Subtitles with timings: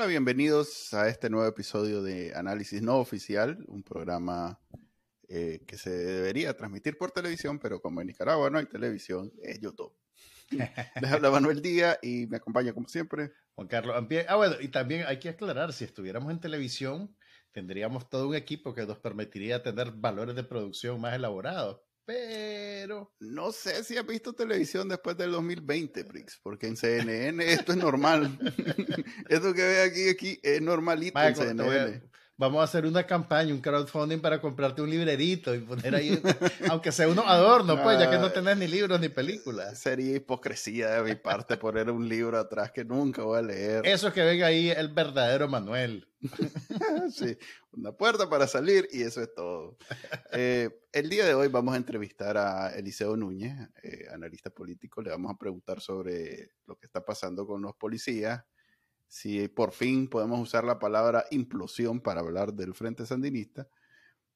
[0.00, 4.58] Hola, bienvenidos a este nuevo episodio de Análisis No Oficial, un programa
[5.28, 9.60] eh, que se debería transmitir por televisión, pero como en Nicaragua no hay televisión, es
[9.60, 9.94] YouTube.
[11.02, 13.32] Les habla Manuel Díaz y me acompaña como siempre.
[13.54, 14.24] Juan Carlos Ampie.
[14.26, 17.14] Ah, bueno, y también hay que aclarar, si estuviéramos en televisión,
[17.52, 21.82] tendríamos todo un equipo que nos permitiría tener valores de producción más elaborados.
[22.10, 27.70] Pero no sé si has visto televisión después del 2020, Prix, porque en CNN esto
[27.70, 28.36] es normal.
[29.28, 32.10] esto que ve aquí, aquí es normalito en CNN
[32.40, 36.20] vamos a hacer una campaña, un crowdfunding para comprarte un librerito y poner ahí,
[36.70, 39.78] aunque sea uno adorno, pues, ya que no ah, tenés ni libros ni películas.
[39.78, 43.86] Sería hipocresía de mi parte poner un libro atrás que nunca voy a leer.
[43.86, 46.09] Eso que venga ahí el verdadero Manuel.
[47.12, 47.36] sí,
[47.72, 49.76] una puerta para salir y eso es todo.
[50.32, 55.00] Eh, el día de hoy vamos a entrevistar a Eliseo Núñez, eh, analista político.
[55.02, 58.44] Le vamos a preguntar sobre lo que está pasando con los policías
[59.10, 63.66] si por fin podemos usar la palabra implosión para hablar del Frente Sandinista.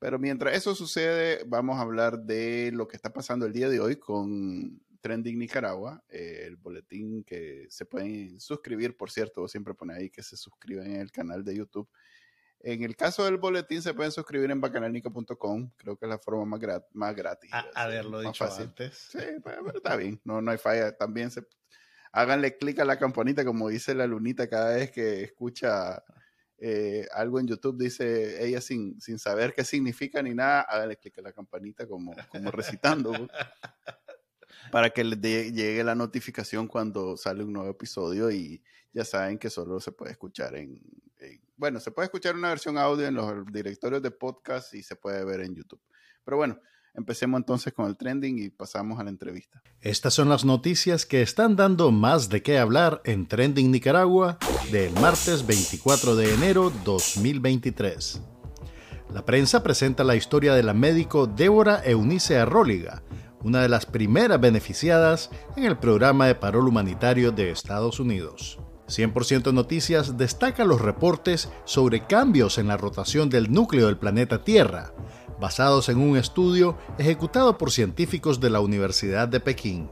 [0.01, 3.79] Pero mientras eso sucede, vamos a hablar de lo que está pasando el día de
[3.79, 9.93] hoy con Trending Nicaragua, eh, el boletín que se pueden suscribir, por cierto, siempre pone
[9.93, 11.87] ahí que se suscriben en el canal de YouTube.
[12.61, 16.47] En el caso del boletín se pueden suscribir en bacanalnica.com, creo que es la forma
[16.47, 17.53] más, más gratis.
[17.53, 18.97] A, haberlo dicho antes.
[18.97, 20.97] Sí, pero, está bien, no, no hay falla.
[20.97, 21.47] También se,
[22.11, 26.03] háganle clic a la campanita, como dice la lunita cada vez que escucha
[26.57, 31.19] eh, algo en YouTube, dice ella sin, sin saber qué significa ni nada, háganle clic
[31.19, 33.13] a la campanita como, como recitando.
[34.71, 38.63] para que les llegue la notificación cuando sale un nuevo episodio y
[38.93, 40.81] ya saben que solo se puede escuchar en,
[41.57, 45.25] bueno, se puede escuchar una versión audio en los directorios de podcast y se puede
[45.25, 45.81] ver en YouTube.
[46.25, 46.61] Pero bueno,
[46.97, 49.61] Empecemos entonces con el trending y pasamos a la entrevista.
[49.81, 54.39] Estas son las noticias que están dando más de qué hablar en Trending Nicaragua
[54.71, 58.21] del martes 24 de enero 2023.
[59.13, 63.03] La prensa presenta la historia de la médico Débora Eunice Arróliga,
[63.45, 68.59] una de las primeras beneficiadas en el programa de parol humanitario de Estados Unidos.
[68.89, 74.93] 100% Noticias destaca los reportes sobre cambios en la rotación del núcleo del planeta Tierra,
[75.41, 79.91] basados en un estudio ejecutado por científicos de la Universidad de Pekín.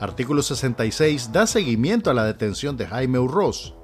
[0.00, 3.74] Artículo 66 da seguimiento a la detención de Jaime Urroz.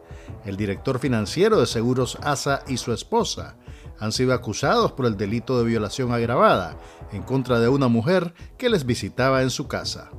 [0.45, 3.57] El director financiero de Seguros ASA y su esposa
[3.99, 6.79] han sido acusados por el delito de violación agravada
[7.13, 10.11] en contra de una mujer que les visitaba en su casa.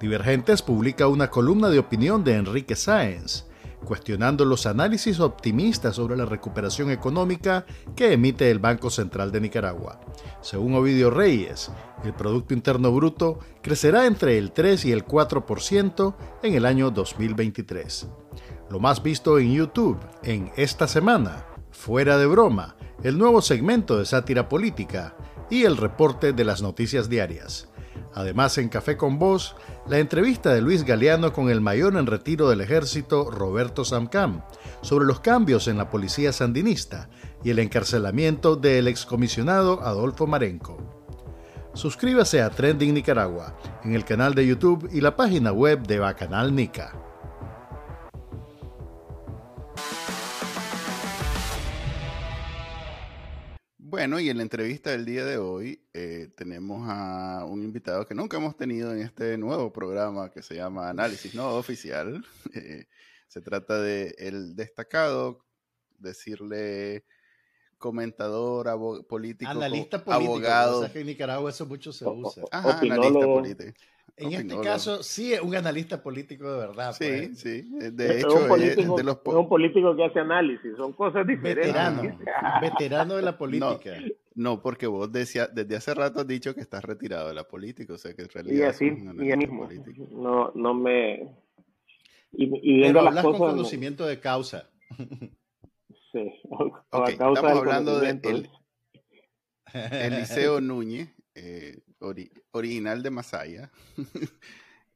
[0.00, 3.44] Divergentes publica una columna de opinión de Enrique Sáenz,
[3.84, 7.64] cuestionando los análisis optimistas sobre la recuperación económica
[7.96, 10.00] que emite el Banco Central de Nicaragua.
[10.40, 11.70] Según Ovidio Reyes,
[12.04, 18.08] el Producto Interno Bruto crecerá entre el 3 y el 4% en el año 2023.
[18.70, 24.04] Lo más visto en YouTube en esta semana, fuera de broma, el nuevo segmento de
[24.04, 25.14] sátira política
[25.48, 27.68] y el reporte de las noticias diarias.
[28.14, 29.54] Además, en Café con Voz,
[29.86, 34.42] la entrevista de Luis Galeano con el mayor en retiro del ejército, Roberto Samcam,
[34.82, 37.08] sobre los cambios en la policía sandinista
[37.44, 40.78] y el encarcelamiento del excomisionado Adolfo Marenco.
[41.72, 46.54] Suscríbase a Trending Nicaragua en el canal de YouTube y la página web de Bacanal
[46.54, 47.09] Nica.
[53.90, 58.14] Bueno, y en la entrevista del día de hoy eh, tenemos a un invitado que
[58.14, 62.24] nunca hemos tenido en este nuevo programa que se llama Análisis No Oficial.
[62.54, 62.86] Eh,
[63.26, 65.44] se trata de el destacado,
[65.98, 67.04] decirle
[67.78, 70.92] comentador, político, analista político, abogado.
[70.92, 72.44] que en Nicaragua eso mucho se usa.
[72.52, 73.72] Ajá, analista político.
[74.20, 76.92] En este caso, sí es un analista político de verdad.
[76.92, 77.40] Sí, pues.
[77.40, 77.62] sí.
[77.92, 81.72] De hecho, es un, político, de los un político que hace análisis, son cosas diferentes.
[81.72, 82.02] Veterano,
[82.60, 83.96] veterano de la política.
[84.34, 87.94] No, porque vos decía, desde hace rato has dicho que estás retirado de la política,
[87.94, 88.56] o sea que en realidad.
[88.56, 89.68] Y así, y mismo.
[90.10, 91.34] No, no me.
[92.32, 94.70] Y, y viendo las cosas, con conocimiento de causa.
[96.12, 96.28] Sí.
[96.90, 98.50] Okay, estamos hablando de el,
[99.72, 101.82] Eliseo Núñez, eh,
[102.52, 103.70] original de Masaya,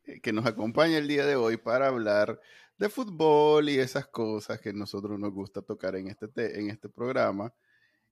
[0.04, 2.40] eh, que nos acompaña el día de hoy para hablar
[2.78, 7.52] de fútbol y esas cosas que nosotros nos gusta tocar en este, en este programa.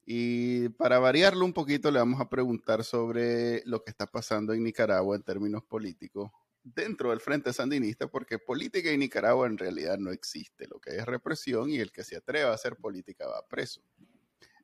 [0.04, 4.64] Y para variarlo un poquito, le vamos a preguntar sobre lo que está pasando en
[4.64, 6.30] Nicaragua en términos políticos
[6.64, 10.66] dentro del Frente Sandinista, porque política en Nicaragua en realidad no existe.
[10.68, 13.82] Lo que es represión y el que se atreva a hacer política va preso.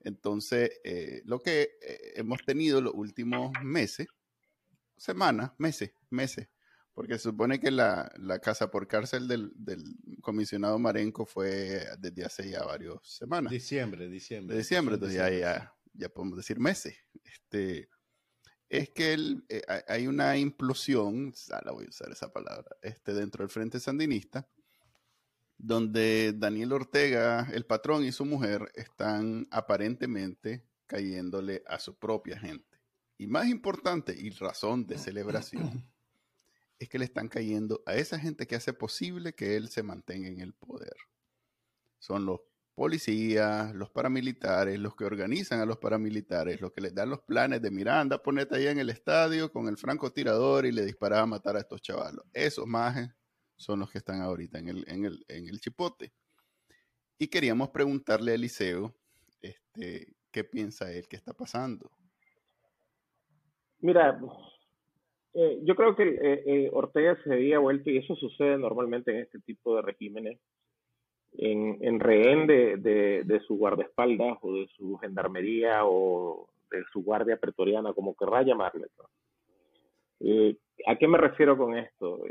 [0.01, 4.07] Entonces, eh, lo que eh, hemos tenido los últimos meses,
[4.99, 6.49] semanas, meses, meses,
[6.93, 8.11] porque se supone que la,
[8.43, 9.53] casa por cárcel del,
[10.21, 13.53] comisionado Marenco fue desde hace ya varias semanas.
[13.53, 14.55] Diciembre, diciembre.
[14.55, 16.97] De diciembre, entonces ya, ya, ya podemos decir meses.
[17.25, 17.89] Este,
[18.69, 23.15] es que el, eh, hay una implosión, ah, la voy a usar esa palabra, este,
[23.15, 24.49] dentro del Frente Sandinista,
[25.57, 32.68] donde Daniel Ortega, el patrón y su mujer están aparentemente cayéndole a su propia gente.
[33.19, 35.85] Y más importante y razón de celebración
[36.79, 40.29] es que le están cayendo a esa gente que hace posible que él se mantenga
[40.29, 40.95] en el poder.
[41.99, 42.41] Son los
[42.77, 47.61] policías, los paramilitares, los que organizan a los paramilitares, los que les dan los planes
[47.61, 51.57] de Miranda, ponete ahí en el estadio con el francotirador y le dispara a matar
[51.57, 52.25] a estos chavalos.
[52.33, 53.11] Esos majes
[53.57, 56.13] son los que están ahorita en el, en el, en el chipote.
[57.19, 58.95] Y queríamos preguntarle a Eliseo
[59.43, 61.91] este, qué piensa él que está pasando.
[63.81, 64.21] Mira,
[65.35, 69.19] eh, yo creo que eh, eh, Ortega se había vuelto, y eso sucede normalmente en
[69.19, 70.39] este tipo de regímenes,
[71.35, 72.79] en, en rehén de,
[73.25, 78.87] de, su guardaespaldas o de su gendarmería o de su guardia pretoriana, como querrá llamarle.
[80.87, 82.25] ¿A qué me refiero con esto?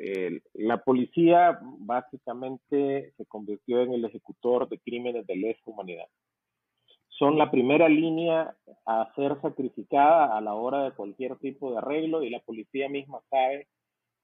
[0.55, 6.07] la policía básicamente se convirtió en el ejecutor de crímenes de lesa humanidad
[7.17, 8.55] son la primera línea
[8.85, 13.19] a ser sacrificada a la hora de cualquier tipo de arreglo y la policía misma
[13.29, 13.67] sabe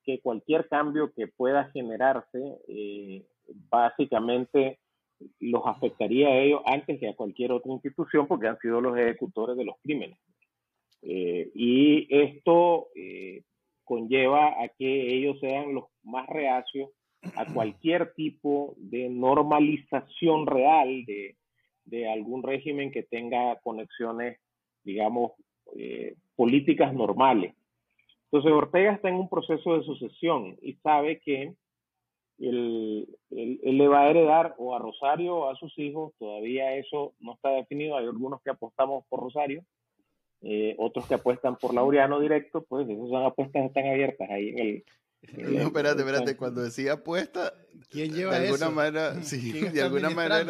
[0.03, 3.25] que cualquier cambio que pueda generarse eh,
[3.69, 4.79] básicamente
[5.39, 9.57] los afectaría a ellos antes que a cualquier otra institución porque han sido los ejecutores
[9.57, 10.19] de los crímenes.
[11.01, 13.43] Eh, y esto eh,
[13.83, 16.91] conlleva a que ellos sean los más reacios
[17.35, 21.37] a cualquier tipo de normalización real de,
[21.85, 24.39] de algún régimen que tenga conexiones,
[24.83, 25.33] digamos,
[25.75, 27.53] eh, políticas normales.
[28.25, 31.53] Entonces Ortega está en un proceso de sucesión y sabe que
[32.39, 37.33] él, le va a heredar o a Rosario o a sus hijos, todavía eso no
[37.33, 39.63] está definido, hay algunos que apostamos por Rosario,
[40.41, 44.59] eh, otros que apuestan por Laureano directo, pues esas son apuestas están abiertas ahí en
[44.59, 44.83] el,
[45.31, 47.53] no, espérate, espérate, cuando decía apuesta,
[47.89, 48.71] ¿quién lleva de alguna eso?
[48.71, 50.43] manera, sí, de alguna manera,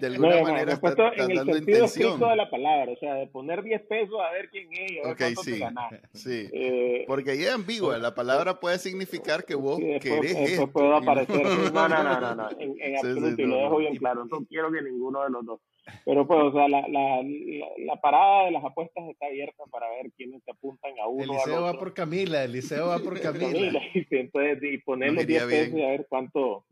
[0.00, 3.14] de alguna no, manera está, está en el sentido estricto de la palabra, o sea,
[3.14, 6.18] de poner 10 pesos a ver quién es, a ver okay, cuánto sí, te.
[6.18, 10.34] Sí, eh, porque ahí es ambigua, la palabra puede significar que vos sí, después, querés
[10.34, 10.72] después esto.
[10.72, 11.42] puede aparecer,
[11.72, 14.44] no, no, no, no, no, en, en absoluto, sí, y lo dejo bien claro, no
[14.46, 15.60] quiero que ninguno de los dos
[16.04, 17.22] pero pues, o sea, la, la,
[17.78, 21.24] la, parada de las apuestas está abierta para ver quiénes se apuntan a uno.
[21.24, 23.46] Eliseo va por Camila, Eliseo va por Camila.
[23.46, 26.64] Camila y, entonces, y ponerle 10 pesos y a ver cuánto,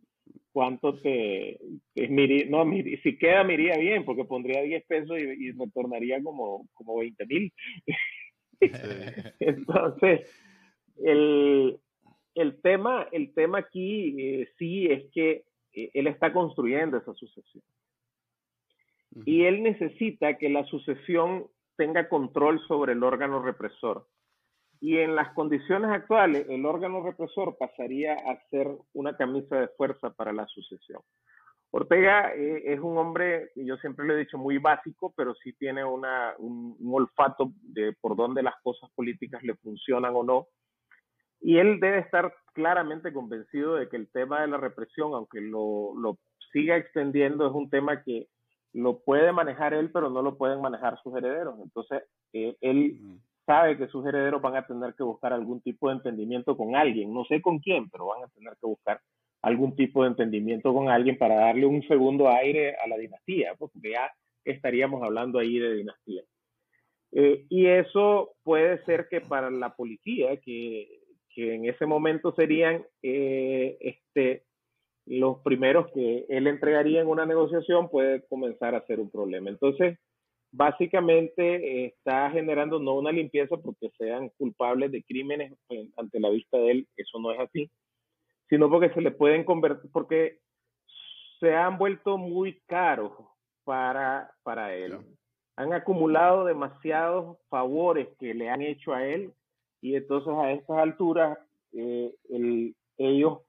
[0.53, 1.59] cuánto te,
[1.95, 2.09] te
[2.49, 2.65] no,
[3.03, 7.27] si queda me iría bien, porque pondría 10 pesos y, y retornaría como, como 20
[7.27, 7.53] mil.
[7.85, 7.93] Sí.
[9.41, 10.29] entonces,
[10.97, 11.79] el,
[12.35, 17.63] el, tema, el tema aquí eh, sí es que eh, él está construyendo esa sucesión
[19.25, 21.47] y él necesita que la sucesión
[21.77, 24.07] tenga control sobre el órgano represor.
[24.81, 30.11] Y en las condiciones actuales, el órgano represor pasaría a ser una camisa de fuerza
[30.11, 31.01] para la sucesión.
[31.71, 35.85] Ortega eh, es un hombre, yo siempre le he dicho, muy básico, pero sí tiene
[35.85, 40.47] una, un, un, olfato de por dónde las cosas políticas le funcionan o no.
[41.41, 45.95] Y él debe estar claramente convencido de que el tema de la represión, aunque lo,
[45.97, 46.19] lo
[46.53, 48.29] siga extendiendo, es un tema que
[48.73, 51.59] lo puede manejar él, pero no lo pueden manejar sus herederos.
[51.63, 52.99] Entonces, eh, él
[53.47, 57.13] sabe que sus herederos van a tener que buscar algún tipo de entendimiento con alguien,
[57.13, 59.01] no sé con quién, pero van a tener que buscar
[59.43, 63.71] algún tipo de entendimiento con alguien para darle un segundo aire a la dinastía, pues,
[63.73, 64.11] porque ya
[64.45, 66.23] estaríamos hablando ahí de dinastía.
[67.13, 71.01] Eh, y eso puede ser que para la policía, que,
[71.35, 74.45] que en ese momento serían eh, este,
[75.09, 79.49] los primeros que él entregaría en una negociación puede comenzar a ser un problema.
[79.49, 79.99] Entonces,
[80.53, 85.53] básicamente está generando no una limpieza porque sean culpables de crímenes
[85.97, 87.71] ante la vista de él, eso no es así,
[88.49, 90.39] sino porque se le pueden convertir, porque
[91.41, 93.13] se han vuelto muy caros
[93.65, 94.99] para, para él.
[95.57, 99.33] Han acumulado demasiados favores que le han hecho a él
[99.81, 101.39] y entonces a estas alturas
[101.73, 103.41] eh, el, ellos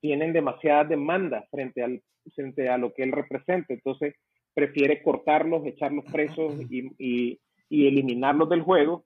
[0.00, 2.02] tienen demasiadas demandas frente, al,
[2.34, 3.74] frente a lo que él representa.
[3.74, 4.14] Entonces,
[4.54, 9.04] prefiere cortarlos, echarlos presos y, y, y eliminarlos del juego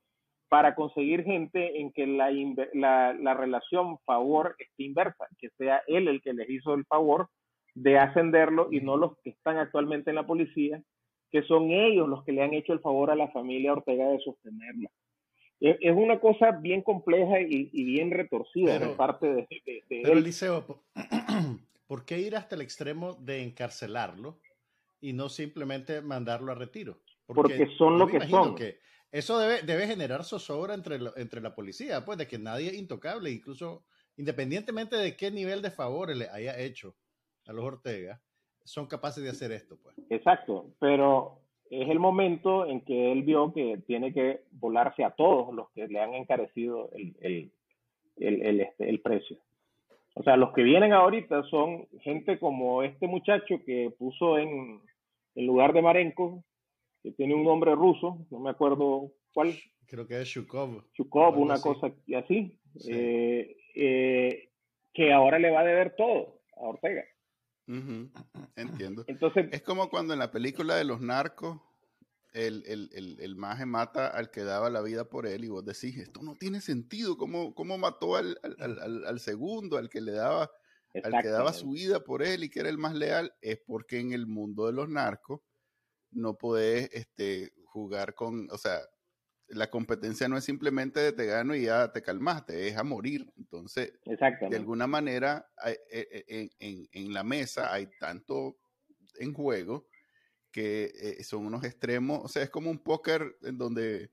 [0.49, 2.31] para conseguir gente en que la,
[2.73, 7.29] la, la, relación favor esté inversa, que sea él el que les hizo el favor
[7.75, 10.83] de ascenderlo y no los que están actualmente en la policía,
[11.31, 14.19] que son ellos los que le han hecho el favor a la familia Ortega de
[14.19, 14.91] sostenerla
[15.61, 19.85] es una cosa bien compleja y, y bien retorcida pero, de parte de, de, de
[19.89, 20.19] pero él.
[20.19, 20.83] Eliseo,
[21.87, 24.41] ¿por qué ir hasta el extremo de encarcelarlo
[25.01, 26.99] y no simplemente mandarlo a retiro?
[27.27, 28.55] Porque, son lo que son.
[28.55, 28.79] Que
[29.13, 33.31] eso debe, debe generar zozobra entre, entre la policía, pues de que nadie es intocable,
[33.31, 33.85] incluso
[34.17, 36.97] independientemente de qué nivel de favores le haya hecho
[37.47, 38.21] a los Ortega,
[38.65, 39.97] son capaces de hacer esto, pues.
[40.11, 41.41] Exacto, pero
[41.71, 45.87] es el momento en que él vio que tiene que volarse a todos los que
[45.87, 47.53] le han encarecido el, el,
[48.17, 49.39] el, este, el precio.
[50.15, 54.81] O sea, los que vienen ahorita son gente como este muchacho que puso en,
[55.37, 56.43] en lugar de Marenko,
[57.03, 59.55] que tiene un nombre ruso, no me acuerdo cuál.
[59.87, 60.83] Creo que es Shukov.
[60.95, 62.59] Shukov, una cosa así.
[62.89, 64.49] Eh, eh,
[64.93, 67.05] que ahora le va a deber todo a Ortega.
[68.57, 69.05] Entiendo.
[69.07, 71.61] Entonces, es como cuando en la película de los narcos
[72.33, 75.65] el, el, el, el, maje mata al que daba la vida por él y vos
[75.65, 80.13] decís, esto no tiene sentido, ¿cómo, cómo mató al, al, al, segundo, al que le
[80.13, 80.51] daba,
[81.03, 83.35] al que daba su vida por él y que era el más leal?
[83.41, 85.41] Es porque en el mundo de los narcos
[86.13, 88.79] no podés este, jugar con, o sea,
[89.51, 93.31] la competencia no es simplemente de te gano y ya te calmaste, es a morir.
[93.37, 98.57] Entonces, de alguna manera, eh, eh, en, en, en, la mesa hay tanto
[99.17, 99.89] en juego
[100.51, 104.11] que eh, son unos extremos, o sea, es como un póker en donde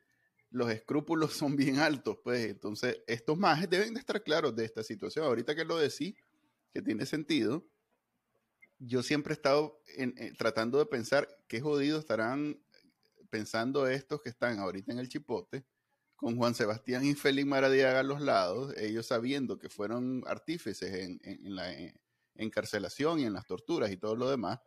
[0.50, 4.84] los escrúpulos son bien altos, pues entonces estos majes deben de estar claros de esta
[4.84, 5.26] situación.
[5.26, 6.16] Ahorita que lo decís,
[6.74, 7.66] que tiene sentido,
[8.80, 9.82] yo siempre he estado
[10.38, 12.62] tratando de pensar qué jodidos estarán
[13.30, 15.66] pensando estos que están ahorita en el chipote,
[16.18, 20.92] con Juan Sebastián y Félix Maradiaga a los lados, ellos sabiendo que fueron artífices
[21.22, 21.72] en, la
[22.36, 24.60] encarcelación y en las torturas y todo lo demás,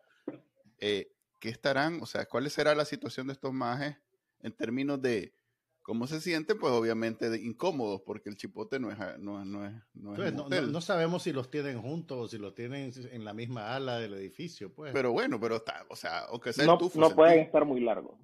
[0.79, 2.00] eh, ¿qué estarán?
[2.02, 3.97] O sea, ¿cuál será la situación de estos majes
[4.43, 5.35] en términos de
[5.83, 6.57] cómo se sienten?
[6.57, 8.99] Pues obviamente de incómodos, porque el chipote no es...
[9.19, 12.93] No, no, es, no, pues, no, sabemos si los tienen juntos o si los tienen
[13.11, 14.93] en la misma ala del edificio, pues.
[14.93, 18.14] Pero bueno, pero está, o sea, aunque sea no, no pueden estar muy largos.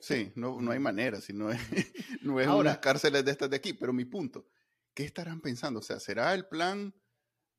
[0.00, 1.60] Sí, no, no hay manera, si no es,
[2.22, 4.46] no es unas cárceles de estas de aquí, pero mi punto,
[4.94, 5.80] ¿qué estarán pensando?
[5.80, 6.94] O sea, ¿será el plan,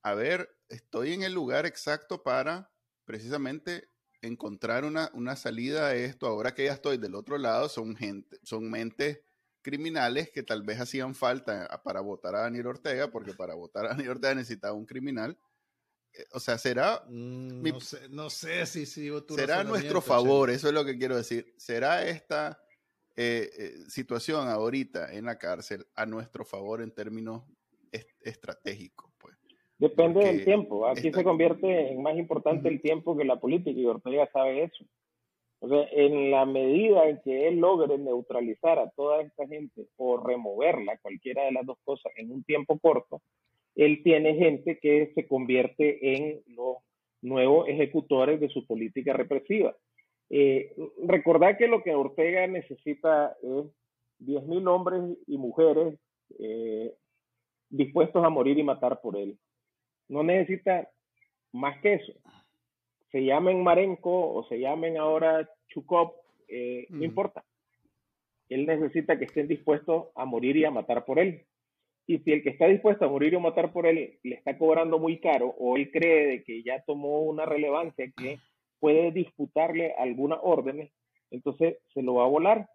[0.03, 2.71] a ver, estoy en el lugar exacto para
[3.05, 3.89] precisamente
[4.21, 8.39] encontrar una, una salida a esto, ahora que ya estoy del otro lado, son gente,
[8.43, 9.21] son mentes
[9.61, 13.89] criminales que tal vez hacían falta para votar a Daniel Ortega, porque para votar a
[13.89, 15.37] Daniel Ortega necesitaba un criminal.
[16.17, 17.03] Eh, o sea, será.
[17.07, 20.83] Mm, no, sé, no, sé, si sigo tu Será a nuestro favor, eso es lo
[20.83, 21.53] que quiero decir.
[21.57, 22.59] ¿Será esta
[23.15, 27.43] eh, eh, situación ahorita en la cárcel a nuestro favor en términos
[28.21, 29.11] estratégicos?
[29.17, 29.35] Pues?
[29.77, 30.87] Depende del tiempo.
[30.87, 34.85] Aquí se convierte en más importante el tiempo que la política y Ortega sabe eso.
[35.59, 40.17] O sea, en la medida en que él logre neutralizar a toda esta gente o
[40.17, 43.23] removerla, cualquiera de las dos cosas, en un tiempo corto,
[43.77, 46.77] él tiene gente que se convierte en los
[47.21, 49.75] nuevos ejecutores de su política represiva.
[50.29, 53.65] Eh, recordad que lo que Ortega necesita es
[54.19, 55.97] 10.000 hombres y mujeres
[56.39, 56.91] eh,
[57.69, 59.37] dispuestos a morir y matar por él.
[60.09, 60.89] No necesita
[61.53, 62.13] más que eso.
[63.11, 66.13] Se llamen Marenco o se llamen ahora Chukov,
[66.47, 67.45] eh, no importa.
[68.49, 71.45] Él necesita que estén dispuestos a morir y a matar por él.
[72.09, 74.97] Y si el que está dispuesto a morir o matar por él le está cobrando
[74.97, 78.39] muy caro o él cree de que ya tomó una relevancia que
[78.79, 80.89] puede disputarle algunas órdenes,
[81.31, 82.69] entonces se lo va a volar.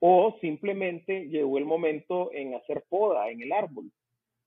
[0.00, 3.92] O simplemente llegó el momento en hacer poda en el árbol.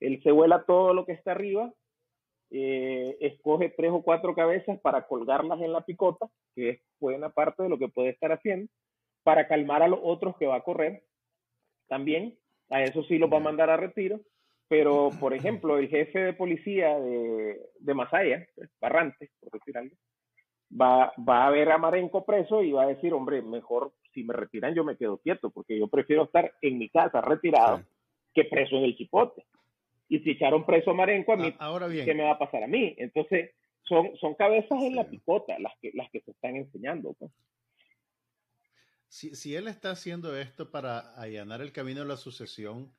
[0.02, 1.74] Él se vuela todo lo que está arriba,
[2.52, 7.64] eh, escoge tres o cuatro cabezas para colgarlas en la picota, que es buena parte
[7.64, 8.70] de lo que puede estar haciendo,
[9.24, 11.04] para calmar a los otros que va a correr
[11.88, 12.38] también
[12.70, 14.22] a eso sí los va a mandar a retiro,
[14.68, 18.48] pero por ejemplo, el jefe de policía de, de Masaya,
[18.80, 19.96] Barrante, por decir algo,
[20.70, 24.34] va, va a ver a Marenco preso y va a decir, hombre, mejor si me
[24.34, 27.84] retiran yo me quedo quieto, porque yo prefiero estar en mi casa retirado
[28.34, 29.46] que preso en el chipote.
[30.10, 32.06] Y si echaron preso a Marenco, a mí, Ahora bien.
[32.06, 32.96] ¿qué me va a pasar a mí?
[32.98, 33.52] Entonces,
[33.84, 37.14] son, son cabezas en la picota las que, las que se están enseñando.
[37.14, 37.32] Pues.
[39.10, 42.94] Si, si, él está haciendo esto para allanar el camino de la sucesión,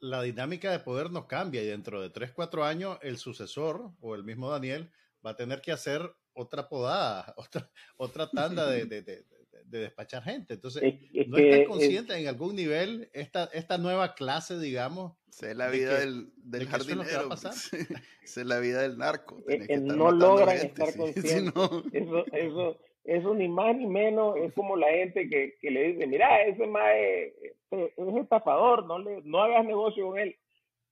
[0.00, 4.14] la, dinámica de poder no cambia y dentro de 3, 4 años el sucesor o
[4.14, 4.90] el mismo Daniel
[5.24, 9.24] va a tener que hacer otra podada, otra, otra tanda de, de, de,
[9.64, 10.54] de despachar gente.
[10.54, 10.82] Entonces,
[11.26, 15.14] ¿no está consciente en algún nivel esta, esta nueva clase, digamos?
[15.40, 17.30] es la vida del, del jardinero.
[18.22, 19.42] es la vida del narco.
[19.48, 21.54] Eh, no logran estar conscientes.
[21.92, 26.44] Eso, eso, eso ni más ni menos es como la gente que, le dice, mira,
[26.44, 27.32] ese mae
[27.70, 30.36] es, estafador, no, le, no hagas negocio con él.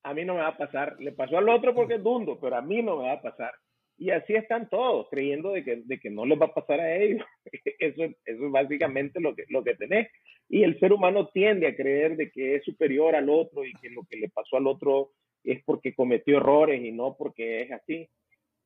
[0.02, 0.96] a mí no me va a pasar.
[1.00, 3.52] Le pasó al otro porque es dundo, pero a mí no me va a pasar.
[3.98, 6.96] Y así están todos, creyendo de que, de que no les va a pasar a
[6.96, 7.24] ellos.
[7.78, 10.08] Eso, eso es básicamente lo que, lo que tenés.
[10.48, 13.90] Y el ser humano tiende a creer de que es superior al otro y que
[13.90, 15.10] lo que le pasó al otro
[15.44, 18.08] es porque cometió errores y no porque es así.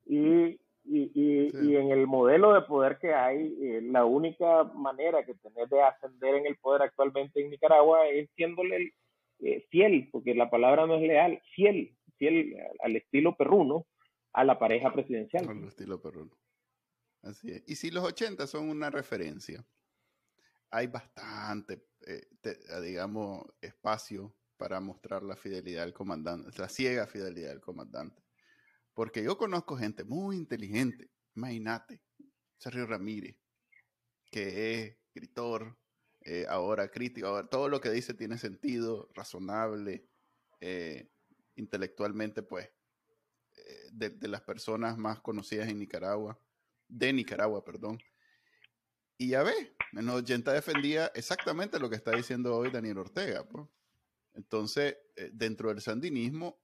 [0.06, 5.34] Y, y, y, en el modelo de poder que hay, eh, la única manera que
[5.34, 8.92] tenés de ascender en el poder actualmente en Nicaragua es siéndole
[9.38, 13.86] eh, fiel, porque la palabra no es leal, fiel, fiel al estilo perruno,
[14.32, 15.48] a la pareja presidencial.
[15.48, 16.36] Al estilo perruno.
[17.22, 17.62] Así es.
[17.66, 19.64] Y si los 80 son una referencia,
[20.70, 22.22] hay bastante, eh,
[22.82, 28.21] digamos, espacio para mostrar la fidelidad del comandante, la ciega fidelidad del comandante.
[28.94, 32.00] Porque yo conozco gente muy inteligente, imagínate,
[32.58, 33.36] Sergio Ramírez,
[34.30, 35.76] que es escritor,
[36.24, 40.06] eh, ahora crítico, todo lo que dice tiene sentido, razonable,
[40.60, 41.10] eh,
[41.56, 42.70] intelectualmente, pues,
[43.56, 46.38] eh, de, las personas más conocidas en Nicaragua,
[46.86, 47.98] de Nicaragua, perdón.
[49.18, 53.44] Y ya ve, en los 80 defendía exactamente lo que está diciendo hoy Daniel Ortega.
[53.48, 53.66] Pues.
[54.34, 54.96] Entonces,
[55.32, 56.60] dentro del sandinismo,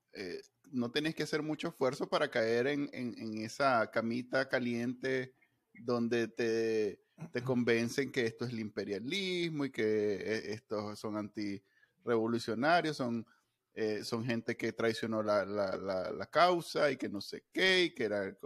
[0.72, 5.34] no tenés que hacer mucho esfuerzo para caer en, en esa camita caliente
[5.72, 12.96] donde te te convencen que esto es el imperialismo y que eh, estos son antirevolucionarios,
[12.96, 13.26] son,
[13.74, 18.04] eh, son gente que traicionó la, la, causa y que no sé qué, y que
[18.04, 18.36] era eh,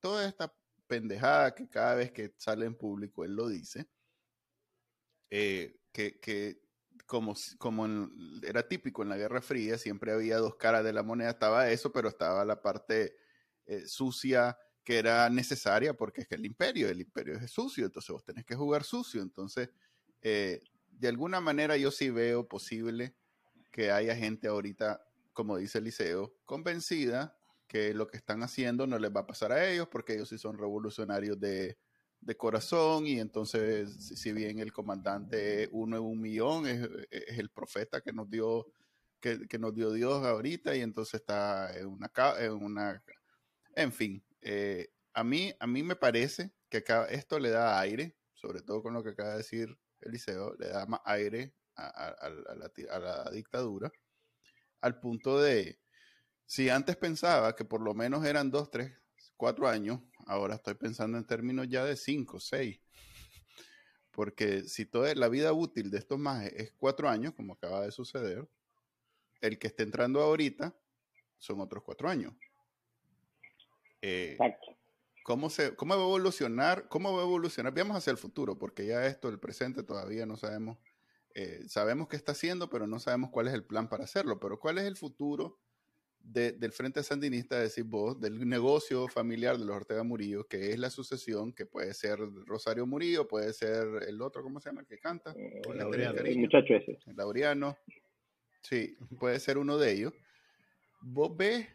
[0.00, 0.52] toda esta
[0.86, 3.86] pendejada que cada vez que sale en público él lo dice,
[5.28, 6.62] que, que,
[7.06, 8.10] como, como
[8.42, 11.92] era típico en la Guerra Fría, siempre había dos caras de la moneda, estaba eso,
[11.92, 13.16] pero estaba la parte
[13.86, 18.22] sucia que era necesaria porque es que el imperio, el imperio es sucio, entonces vos
[18.22, 19.20] tenés que jugar sucio.
[19.20, 19.68] Entonces,
[20.22, 20.60] eh,
[20.92, 23.16] de alguna manera yo sí veo posible
[23.72, 29.10] que haya gente ahorita, como dice Eliseo, convencida que lo que están haciendo no les
[29.10, 31.76] va a pasar a ellos porque ellos sí son revolucionarios de,
[32.36, 38.12] corazón y entonces si bien el comandante uno en un millón es, el profeta que
[38.12, 38.66] nos dio
[39.20, 43.02] que, nos dio Dios ahorita y entonces está en una, en una
[43.76, 48.16] en fin, eh, a, mí, a mí me parece que acá esto le da aire,
[48.34, 52.30] sobre todo con lo que acaba de decir Eliseo, le da más aire a,
[52.98, 53.92] la, dictadura,
[54.80, 55.78] al punto de,
[56.46, 58.92] si antes pensaba que por lo menos eran dos, tres,
[59.36, 62.80] cuatro años, ahora estoy pensando en términos ya de cinco, seis.
[64.10, 67.92] Porque si toda la vida útil de estos más es cuatro años, como acaba de
[67.92, 68.48] suceder,
[69.40, 70.74] el que esté entrando ahorita
[71.38, 72.34] son otros cuatro años.
[74.02, 74.38] Eh,
[75.22, 76.88] ¿cómo, se, ¿Cómo va a evolucionar?
[76.88, 77.72] ¿Cómo va a evolucionar?
[77.72, 80.78] Veamos hacia el futuro, porque ya esto, el presente, todavía no sabemos.
[81.34, 84.40] Eh, sabemos qué está haciendo, pero no sabemos cuál es el plan para hacerlo.
[84.40, 85.58] Pero ¿cuál es el futuro
[86.32, 90.90] del Frente Sandinista, decir vos, del negocio familiar de los Ortega Murillo, que es la
[90.90, 94.80] sucesión, que puede ser Rosario Murillo, puede ser el otro, ¿cómo se llama?
[94.80, 95.32] El que canta.
[95.36, 96.98] Eh, el, muchacho ese.
[97.06, 97.76] El Laureano.
[98.60, 100.12] Sí, puede ser uno de ellos.
[101.00, 101.68] Vos ves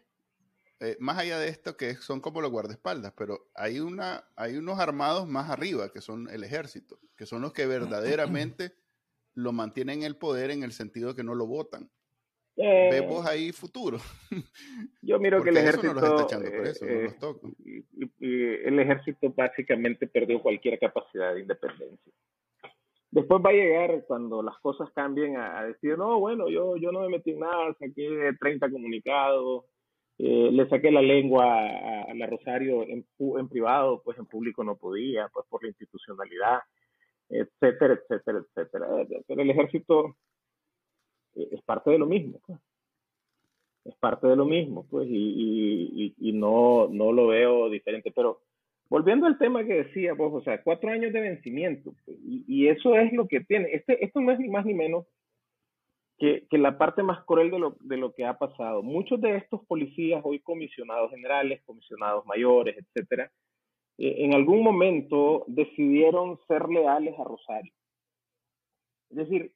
[0.80, 4.78] eh, más allá de esto, que son como los guardaespaldas, pero hay, una, hay unos
[4.78, 8.74] armados más arriba, que son el ejército, que son los que verdaderamente
[9.34, 11.90] lo mantienen en el poder en el sentido de que no lo votan.
[12.56, 13.98] Eh, ¿Vemos ahí futuro?
[15.02, 16.28] Yo miro que el ejército...
[18.20, 22.12] el ejército básicamente perdió cualquier capacidad de independencia.
[23.10, 27.00] Después va a llegar cuando las cosas cambien a, decir, no, bueno, yo, yo no
[27.00, 29.66] me metí en nada, saqué 30 comunicados,
[30.16, 34.76] eh, le saqué la lengua a, la Rosario en, en, privado, pues en público no
[34.76, 36.60] podía, pues por la institucionalidad,
[37.28, 38.86] etcétera, etcétera, etcétera.
[39.26, 40.14] Pero el ejército eh,
[41.34, 42.58] es parte de lo mismo, pues.
[43.84, 48.12] Es parte de lo mismo, pues, y, y, no, no lo veo diferente.
[48.14, 48.40] Pero
[48.88, 52.68] volviendo al tema que decía, pues, o sea, cuatro años de vencimiento, pues, y, y,
[52.68, 53.72] eso es lo que tiene.
[53.72, 55.06] Este, esto no es ni más ni menos
[56.48, 58.82] que, la parte más cruel de lo, de lo que ha pasado.
[58.82, 63.32] Muchos de estos policías, hoy comisionados generales, comisionados mayores, etcétera,
[63.98, 67.72] eh, en algún momento decidieron ser leales a Rosario.
[69.10, 69.52] Es decir,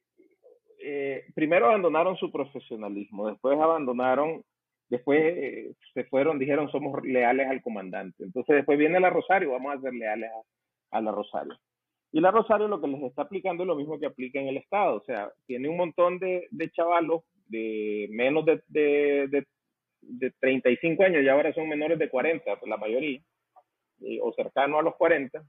[0.79, 4.43] eh, primero abandonaron su profesionalismo, después abandonaron,
[4.89, 8.23] después eh, se fueron, dijeron somos leales al comandante.
[8.23, 10.29] Entonces después viene la Rosario, vamos a ser leales
[10.91, 11.57] a la Rosario.
[12.11, 14.57] Y la Rosario lo que les está aplicando es lo mismo que aplica en el
[14.57, 14.95] Estado.
[14.95, 19.45] O sea, tiene un montón de, de chavalos de menos de, de,
[20.01, 23.21] de, 35 años y ahora son menores de 40, pues la mayoría,
[24.21, 25.43] o cercano a los 40,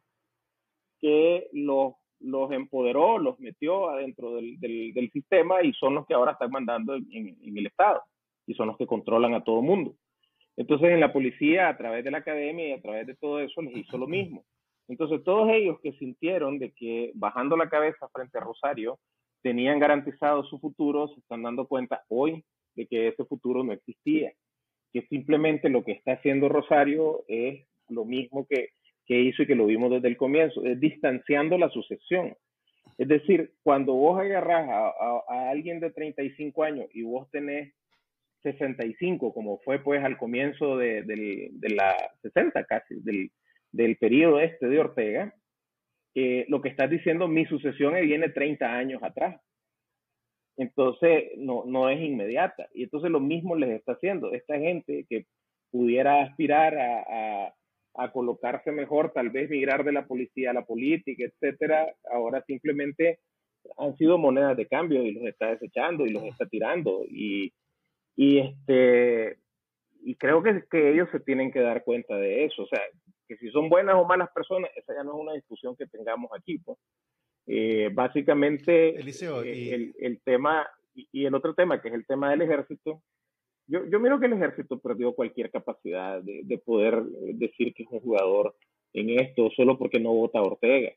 [1.01, 6.51] que los, los empoderó, los metió adentro del, sistema y son los que ahora están
[6.51, 8.03] mandando en, en, el Estado.
[8.47, 9.95] y son los que controlan a todo mundo.
[10.57, 13.63] Entonces en la policía, a través de la academia y a través de todo eso,
[13.63, 14.45] les hizo lo mismo.
[14.89, 18.99] Entonces todos ellos que sintieron de que bajando la cabeza frente a Rosario
[19.43, 24.33] tenían garantizado su futuro, se están dando cuenta hoy de que ese futuro no existía,
[24.93, 28.71] que simplemente lo que está haciendo Rosario es lo mismo que,
[29.09, 32.37] que hizo y que lo vimos desde el comienzo, es distanciando la sucesión.
[32.99, 37.75] Es decir, cuando vos agarras a, alguien de 35 años y vos tenés
[38.43, 43.31] 65, como fue pues al comienzo de, de la 60 casi, del,
[43.73, 45.35] del periodo este de Ortega,
[46.15, 49.41] eh, lo que estás diciendo, mi sucesión viene 30 años atrás.
[50.57, 52.69] Entonces, no, no es inmediata.
[52.75, 54.33] Y entonces lo mismo les está haciendo.
[54.33, 55.27] Esta gente que
[55.71, 57.55] pudiera aspirar a, a,
[58.13, 63.19] colocarse mejor, tal vez migrar de la policía a la política, etcétera, ahora simplemente
[63.77, 67.05] han sido monedas de cambio y los está desechando y los está tirando.
[67.09, 67.53] Y,
[68.17, 69.39] y este
[70.01, 72.63] y creo que, que ellos se tienen que dar cuenta de eso.
[72.63, 72.81] O sea,
[73.27, 76.31] que si son buenas o malas personas, esa ya no es una discusión que tengamos
[76.37, 76.59] aquí.
[76.59, 76.79] Pues.
[77.47, 82.43] Eh, básicamente, eh, el, el, tema, y, el otro tema, que es el tema del
[82.43, 83.03] ejército,
[83.69, 87.89] yo, yo miro que el ejército perdió cualquier capacidad de, de poder decir que es
[87.91, 88.55] un jugador
[88.93, 90.93] en esto solo porque no vota Ortega.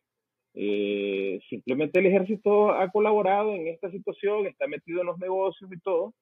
[0.53, 5.79] Eh, simplemente el ejército ha colaborado en esta situación, está metido en los negocios y
[5.79, 6.13] todo,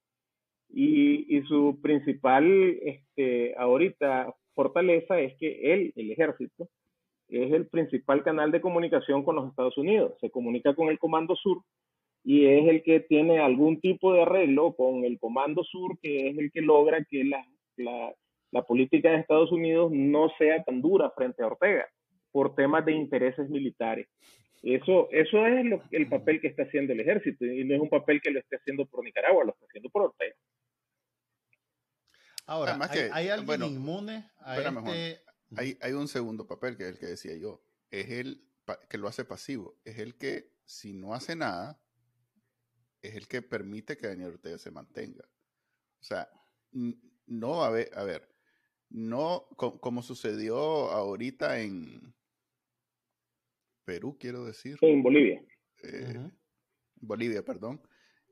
[0.69, 2.45] y, y su principal
[2.83, 6.67] este, ahorita fortaleza es que él, el ejército,
[7.27, 10.13] es el principal canal de comunicación con los Estados Unidos.
[10.19, 11.61] Se comunica con el Comando Sur
[12.29, 16.37] y es el que tiene algún tipo de arreglo con el Comando Sur, que es
[16.37, 17.43] el que logra que la,
[17.75, 18.13] la,
[18.51, 21.87] la política de Estados Unidos no sea tan dura frente a Ortega
[22.31, 24.07] por temas de intereses militares.
[24.61, 27.89] Eso, eso es lo, el papel que está haciendo el ejército y no es un
[27.89, 30.35] papel que lo esté haciendo por Nicaragua, lo está haciendo por Ortega.
[32.45, 32.77] Ahora,
[33.11, 35.23] ¿hay, alguien inmune a este...
[35.57, 37.59] hay, hay un segundo papel que es el que decía yo.
[37.89, 38.43] Es el
[38.87, 39.79] que lo hace pasivo.
[39.83, 41.79] Es el que, si no hace nada,
[43.01, 45.25] es el que permite que Daniel Ortega se mantenga.
[45.99, 46.29] O sea,
[47.25, 48.27] no a ver, a ver,
[48.89, 52.13] no como sucedió ahorita en
[53.85, 54.77] Perú, quiero decir.
[54.81, 55.43] En Bolivia.
[55.83, 56.31] Eh,
[56.95, 57.81] Bolivia, perdón.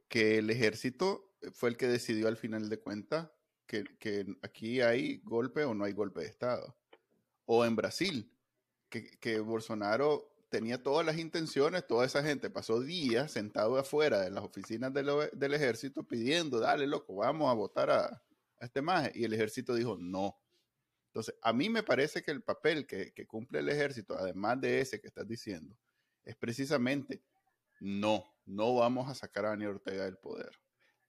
[0.08, 3.30] Que el ejército fue el que decidió al final de cuentas
[3.68, 6.76] que, aquí hay golpe o no hay golpe de Estado.
[7.46, 8.32] O en Brasil,
[8.90, 14.44] que, Bolsonaro tenía todas las intenciones, toda esa gente pasó días sentado afuera de las
[14.44, 18.24] oficinas del, ejército pidiendo, dale loco, vamos a votar a,
[18.60, 19.12] este maje.
[19.16, 20.36] Y el ejército dijo, no.
[21.08, 24.82] Entonces, a mí me parece que el papel que, que, cumple el ejército, además de
[24.82, 25.78] ese que estás diciendo,
[26.24, 27.24] es precisamente,
[27.80, 30.52] no, no vamos a sacar a Daniel Ortega del poder.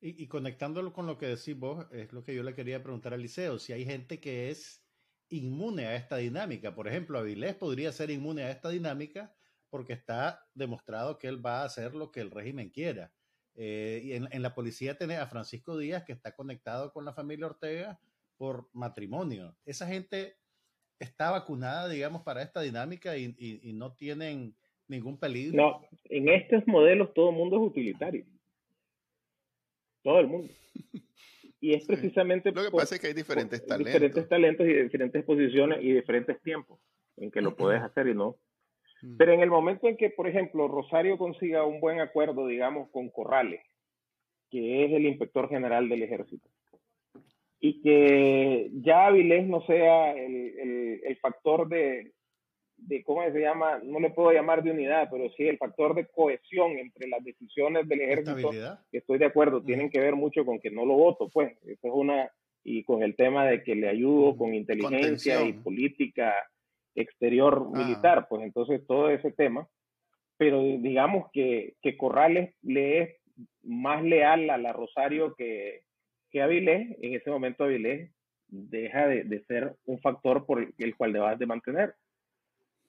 [0.00, 3.22] Y, conectándolo con lo que decís vos, es lo que yo le quería preguntar al
[3.22, 4.80] Liceo, si hay gente que es
[5.30, 6.74] inmune a esta dinámica.
[6.74, 9.34] Por ejemplo, Avilés podría ser inmune a esta dinámica
[9.70, 13.12] porque está demostrado que él va a hacer lo que el régimen quiera.
[13.54, 17.46] Eh, y en, la policía tenés a Francisco Díaz, que está conectado con la familia
[17.46, 17.98] Ortega
[18.36, 19.56] por matrimonio.
[19.64, 20.36] Esa gente
[20.98, 24.54] está vacunada, digamos, para esta dinámica y, y no tienen
[24.86, 25.56] ningún peligro.
[25.56, 28.24] No, en estos modelos todo el mundo es utilitario
[30.08, 30.48] todo el mundo.
[31.60, 32.52] Y es precisamente...
[32.52, 33.92] Lo que pasa es que hay diferentes talentos.
[33.92, 36.80] Diferentes talentos y diferentes posiciones y diferentes tiempos
[37.16, 38.36] en que lo puedes hacer y no.
[39.16, 43.10] Pero en el momento en que, por ejemplo, Rosario consiga un buen acuerdo, digamos, con
[43.10, 43.62] Corrales,
[44.50, 46.48] que es el inspector general del ejército,
[47.60, 52.12] y que ya Avilés no sea el, el factor de,
[52.78, 53.80] de, ¿cómo se llama?
[53.82, 57.88] No le puedo llamar de unidad, pero sí el factor de cohesión entre las decisiones
[57.88, 61.28] del ejército, que estoy de acuerdo, tienen que ver mucho con que no lo voto,
[61.28, 62.30] pues, eso es una,
[62.64, 66.34] y con el tema de que le ayudo con inteligencia y política
[66.94, 67.78] exterior ah.
[67.78, 69.68] militar, pues entonces todo ese tema,
[70.36, 73.16] pero digamos que, que Corrales le es
[73.62, 75.82] más leal a la Rosario que,
[76.30, 78.10] que Avilés, en ese momento Avilés
[78.46, 81.94] deja de, de ser un factor por el, el cual debas de mantener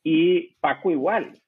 [0.04, 1.42] y Paco igual.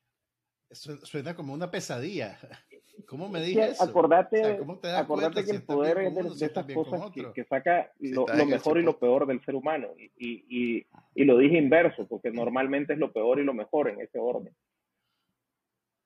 [0.71, 2.37] Suena como una pesadilla.
[3.07, 4.59] ¿Cómo me dices Acordate,
[4.95, 9.25] acordate que el poder es de, estas cosas que, saca lo, mejor y lo peor
[9.25, 9.89] del ser humano.
[9.97, 10.85] Y, y,
[11.15, 14.55] y, lo dije inverso, porque normalmente es lo peor y lo mejor en ese orden.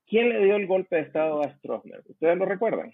[0.07, 2.03] ¿Quién le dio el golpe de Estado a Stroessner?
[2.07, 2.91] ¿Ustedes lo recuerdan?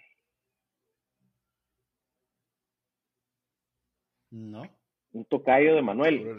[4.32, 4.64] No.
[5.14, 6.38] Un tocayo de Manuel.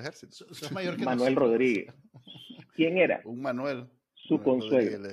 [1.04, 1.94] Manuel Rodríguez.
[2.74, 3.20] ¿Quién era?
[3.24, 3.86] Un Manuel.
[4.14, 5.08] Su consuelo.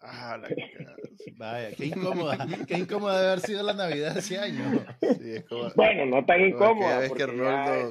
[0.00, 0.48] Ah, la
[1.36, 4.86] Vaya, qué incómoda, qué incómoda debe haber sido la Navidad ese año.
[5.74, 7.24] bueno, no tan incómoda, porque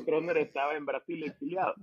[0.02, 1.76] Stroner estaba en Brasil exiliado.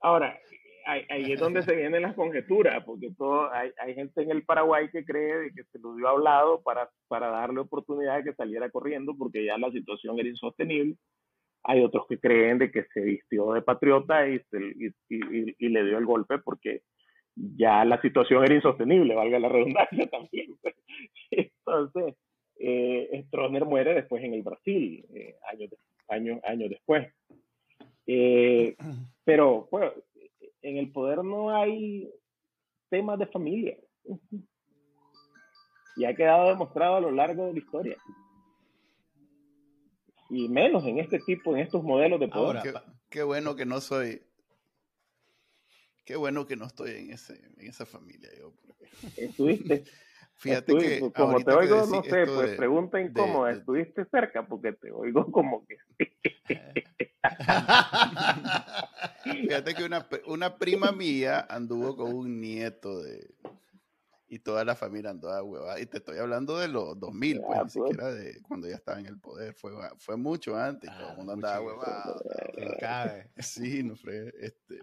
[0.00, 0.38] Ahora,
[0.86, 4.88] ahí, es donde se vienen las conjeturas, porque todo, hay, hay, gente en el Paraguay
[4.90, 9.16] que cree que se lo dio hablado para, para darle oportunidad de que saliera corriendo,
[9.16, 10.96] porque ya la situación era insostenible.
[11.64, 14.40] Hay otros que creen de que se vistió de patriota y,
[14.78, 14.92] y,
[15.58, 16.82] y, le dio el golpe porque
[17.34, 20.56] ya la situación era insostenible, valga la redundancia también.
[21.30, 22.14] Entonces,
[22.58, 23.24] eh,
[23.66, 25.70] muere después en el Brasil, eh, años,
[26.08, 27.12] años, años después.
[28.06, 28.76] Eh,
[29.24, 29.92] pero, bueno,
[30.66, 32.10] en el poder no hay
[32.90, 33.76] temas de familia.
[35.96, 37.96] Y ha quedado demostrado a lo largo de la historia.
[40.28, 42.58] Y menos en este tipo, en estos modelos de poder.
[42.58, 44.22] Ahora, qué, bueno que no soy.
[46.04, 48.28] Qué bueno que no estoy en, ese, en esa familia.
[48.36, 48.52] Yo,
[49.16, 49.84] Estuviste.
[50.36, 51.12] Fíjate que.
[51.12, 53.52] Como te oigo, no sé, pues pregunta incómoda.
[53.52, 54.46] ¿Estuviste cerca?
[54.46, 55.78] Porque te oigo como que.
[59.24, 63.34] Fíjate que una, una prima mía anduvo con un nieto de...
[64.28, 65.80] Y toda la familia andó a huevada.
[65.80, 67.72] Y te estoy hablando de los 2000, pues, ni pues.
[67.72, 69.54] siquiera de cuando ya estaba en el poder.
[69.54, 70.90] Fue, fue mucho antes.
[70.90, 73.30] todo el ah, mundo andaba a huevada.
[73.38, 74.34] Sí, no fue.
[74.40, 74.80] Este.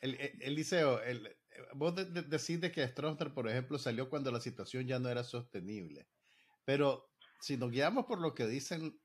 [0.00, 1.34] El, el, liceo, el,
[1.74, 6.08] vos decís que Stroessner, por ejemplo, salió cuando la situación ya no era sostenible.
[6.64, 9.00] Pero si nos guiamos por lo que dicen,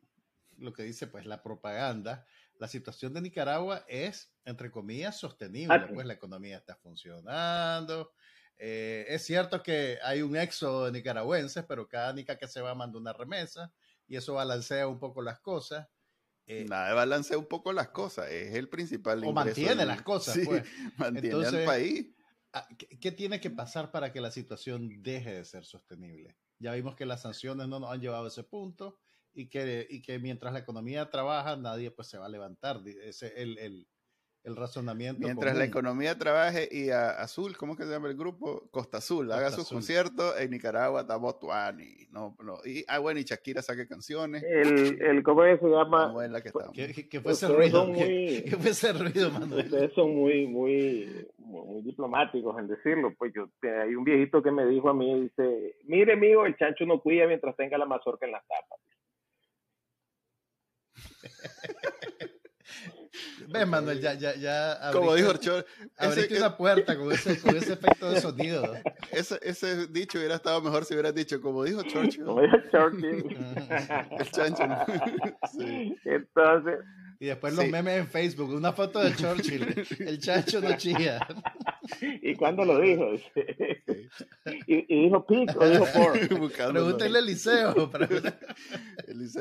[0.58, 6.06] lo que dice pues la propaganda, la situación de Nicaragua es, entre comillas, sostenible, pues
[6.06, 8.12] la economía está funcionando.
[8.58, 12.76] Eh, es cierto que hay un éxodo de nicaragüenses, pero cada nica que se va
[12.76, 13.72] manda una remesa
[14.06, 15.88] y eso balancea un poco las cosas.
[16.46, 19.24] Eh, Nada, balancea un poco las cosas, es el principal.
[19.24, 20.66] O mantiene las cosas, pues.
[20.98, 22.08] Mantiene al país.
[22.52, 26.38] Ah, ¿Qué tiene que pasar para que la situación deje de ser sostenible?
[26.58, 29.00] Ya vimos que las sanciones no nos han llevado a ese punto
[29.34, 32.82] y que, y que mientras la economía trabaja, nadie pues se va a levantar.
[33.36, 33.88] El,
[34.44, 35.22] el razonamiento.
[35.22, 38.70] Mientras la economía trabaje y a Azul, ¿cómo que se llama el grupo?
[38.72, 42.08] Costa Azul, haga sus conciertos en Nicaragua, Tabotuani.
[42.12, 42.58] No, no.
[42.66, 44.44] Y, ah, bueno, y Shakira saque canciones.
[44.44, 46.14] El, el ¿cómo se llama?
[46.74, 47.92] ¿Qué, fue ese ruido?
[47.94, 49.66] ¿Qué, fue ese ruido, Manuel?
[49.66, 53.14] Ustedes son muy, muy, muy diplomáticos en decirlo.
[53.18, 56.86] Pues yo, hay un viejito que me dijo a mí, dice, mire, amigo, el chancho
[56.86, 58.80] no cuida mientras tenga la mazorca en las tapas.
[63.48, 64.92] Ven, Manuel, ya, ya, ya.
[64.92, 65.66] Como dijo Churchill.
[65.98, 68.74] Abriste una puerta con ese, con ese efecto de sonido.
[69.12, 72.24] Ese, ese dicho hubiera estado mejor si hubieras dicho, como dijo Churchill.
[72.26, 73.26] Como dijo Churchill.
[74.20, 74.64] El chancho.
[75.52, 75.96] Sí.
[76.06, 76.80] Entonces.
[77.20, 79.86] Y después los memes en Facebook, una foto de Churchill.
[80.00, 81.20] El chancho no chilla.
[82.02, 83.12] ¿Y cuándo lo dijo?
[84.68, 86.28] ¿Y, y dijo pic o dijo pork?
[86.72, 87.74] Pregúntale al liceo.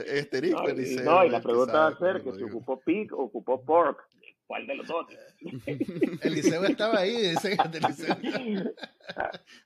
[0.07, 1.05] Este no, liceo.
[1.05, 4.09] No, y la pregunta va a ser que si ocupó pic o ocupó pork.
[4.47, 5.07] ¿Cuál de los dos?
[6.23, 8.17] El liceo estaba ahí, ese el liceo.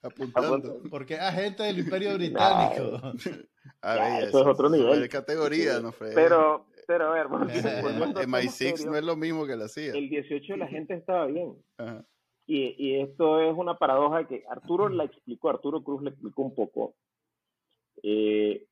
[0.02, 0.82] Apuntando.
[0.90, 3.00] Porque es agente del Imperio Británico.
[3.80, 5.00] Ah, eso, es otro nivel.
[5.00, 6.10] De categoría, no fue.
[6.12, 9.92] Pero, pero a ver, MI6 no es lo mismo que la CIA.
[9.92, 11.54] El 18 la gente estaba bien.
[11.78, 12.04] Ajá.
[12.54, 16.94] Y, esto es una paradoja que Arturo la explicó, Arturo Cruz le explicó un poco.
[18.02, 18.66] Eh,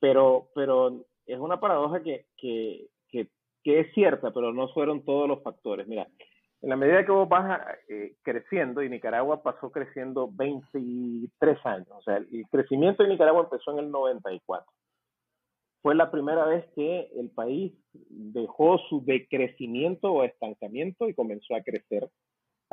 [0.00, 3.28] pero, pero es una paradoja que, que, que,
[3.62, 5.86] que, es cierta, pero no fueron todos los factores.
[5.86, 6.08] Mira,
[6.60, 12.02] en la medida que vos vas eh, creciendo, y Nicaragua pasó creciendo 23 años, o
[12.02, 14.66] sea, el crecimiento de Nicaragua empezó en el 94.
[15.82, 21.62] Fue la primera vez que el país dejó su decrecimiento o estancamiento y comenzó a
[21.62, 22.10] crecer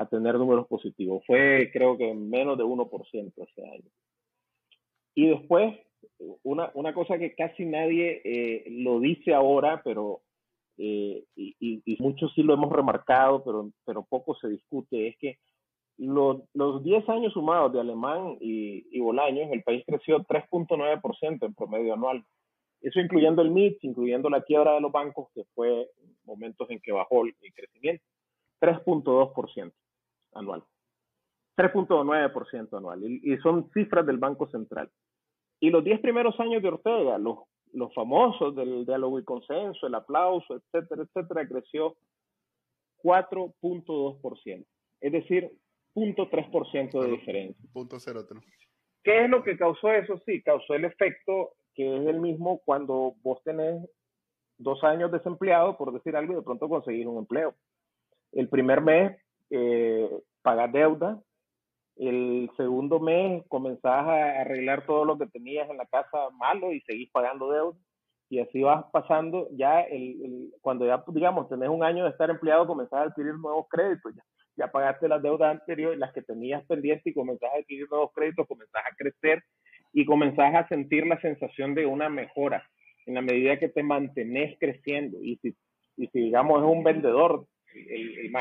[0.02, 1.24] a tener números positivos.
[1.26, 3.90] Fue creo que menos de 1% ese año.
[5.16, 5.78] Y después,
[6.44, 10.22] una, una cosa que casi nadie eh, lo dice ahora, pero
[10.78, 15.38] eh, y, y, muchos sí lo hemos remarcado, pero, pero poco se discute, es que
[15.98, 21.54] los, los 10 años sumados de Alemán y, y Bolaños, el país creció 3.9% en
[21.54, 22.24] promedio anual.
[22.82, 25.88] Eso incluyendo el MIT, incluyendo la quiebra de los bancos, que fue
[26.24, 28.04] momentos en que bajó el crecimiento.
[28.60, 29.72] 3.2%
[30.34, 30.64] anual.
[31.58, 33.04] 3.9% anual.
[33.04, 34.90] Y, son cifras del Banco Central.
[35.60, 37.40] Y los 10 primeros años de Ortega, los,
[37.74, 41.96] los famosos del diálogo y consenso, el aplauso, etcétera, etcétera, creció
[43.04, 44.66] 4.2%.
[45.02, 45.52] Es decir,
[45.96, 47.70] 0.3% de diferencia.
[47.74, 47.98] Punto
[49.04, 50.20] ¿Qué es lo que causó eso?
[50.26, 53.82] Sí, causó el efecto que es el mismo cuando vos tenés
[54.58, 57.56] dos años desempleado, por decir algo, y de pronto conseguís un empleo.
[58.32, 59.18] El primer mes
[59.52, 60.10] eh,
[60.42, 61.22] pagas deuda,
[61.98, 66.82] el segundo mes comenzás a arreglar todo lo que tenías en la casa malo y
[66.82, 67.78] seguís pagando deuda.
[68.30, 72.66] Y así vas pasando, ya el, cuando ya, digamos, tenés un año de estar empleado,
[72.66, 74.16] comenzás a adquirir nuevos créditos.
[74.16, 74.24] Ya,
[74.56, 78.48] ya pagaste las deudas anteriores, las que tenías pendientes y comenzás a adquirir nuevos créditos,
[78.48, 79.44] comenzás a crecer
[79.92, 82.66] y comenzás a sentir la sensación de una mejora
[83.06, 85.18] en la medida que te mantenés creciendo.
[85.22, 85.54] Y si,
[85.98, 88.32] y si digamos, es un vendedor, el, el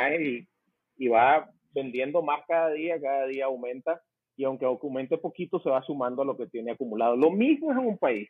[1.01, 4.03] y va vendiendo más cada día, cada día aumenta
[4.37, 7.17] y aunque aumente poquito se va sumando a lo que tiene acumulado.
[7.17, 8.29] Lo mismo es en un país,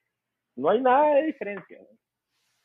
[0.54, 1.80] no hay nada de diferencia.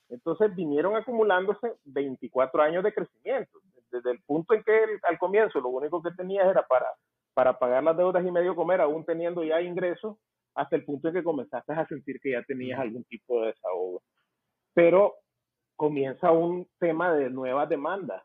[0.10, 3.60] Entonces vinieron acumulándose 24 años de crecimiento.
[3.92, 6.86] Desde el punto en que al comienzo lo único que tenías era para,
[7.34, 10.18] para pagar las deudas y medio comer, aún teniendo ya ingresos,
[10.54, 14.04] hasta el punto en que comenzaste a sentir que ya tenías algún tipo de desahogo.
[14.76, 15.16] Pero
[15.76, 18.22] comienza un tema de nuevas demandas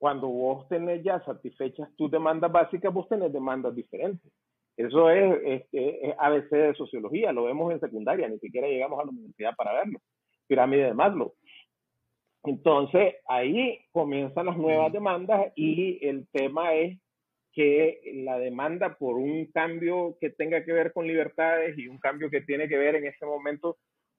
[0.00, 4.32] cuando vos tenés ya satisfechas tus demandas básicas, vos tenés demandas diferentes.
[4.74, 9.10] Eso es, es, ABC de sociología, lo vemos en secundaria, ni siquiera llegamos a la
[9.10, 10.00] universidad para verlo.
[10.46, 11.34] Pirámide de Maslow.
[12.44, 16.98] Entonces, ahí comienzan las nuevas demandas y el tema es
[17.52, 22.30] que la demanda por un cambio que tenga que ver con libertades y un cambio
[22.30, 23.76] que tiene que ver en ese momento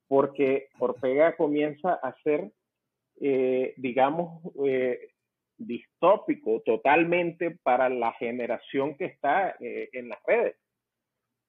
[0.07, 2.51] porque Ortega comienza a ser,
[3.19, 5.11] eh, digamos, eh,
[5.65, 10.56] distópico totalmente para la generación que está eh, en las redes.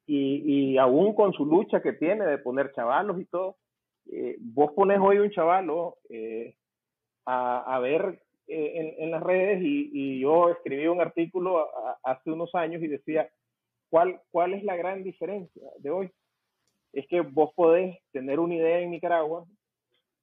[0.07, 3.57] Y, y, aún con su lucha que tiene de poner chavalos y todo,
[4.11, 6.57] eh, vos pones hoy un chavalo eh,
[7.25, 11.69] a, a, ver en, en, las redes y, y, yo escribí un artículo
[12.03, 13.31] hace unos años y decía,
[13.91, 16.11] ¿cuál, ¿cuál es la gran diferencia de hoy?
[16.93, 19.47] Es que vos podés tener una idea en Nicaragua,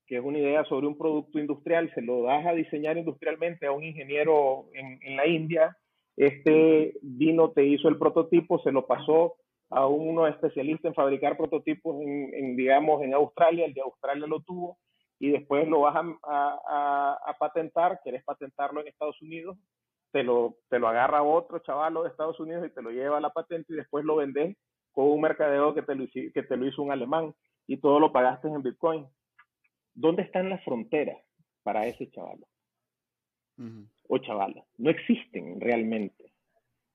[0.09, 3.71] que es una idea sobre un producto industrial, se lo das a diseñar industrialmente a
[3.71, 5.77] un ingeniero en, en la India,
[6.17, 9.35] este vino, te hizo el prototipo, se lo pasó
[9.69, 14.79] a uno especialista en fabricar prototipos en, digamos, en Australia, el de Australia lo tuvo,
[15.19, 19.57] y después lo vas a, a, a, patentar, querés patentarlo en Estados Unidos,
[20.11, 23.21] te lo, te lo agarra otro chaval de Estados Unidos y te lo lleva a
[23.21, 24.57] la patente y después lo vendes
[24.91, 27.35] con un mercadeo que te lo, que te lo hizo un alemán
[27.67, 29.05] y todo lo pagaste en Bitcoin.
[29.99, 31.17] ¿Dónde están las fronteras
[31.63, 32.39] para ese chaval?
[34.07, 34.63] O chavala.
[34.77, 36.31] No existen realmente.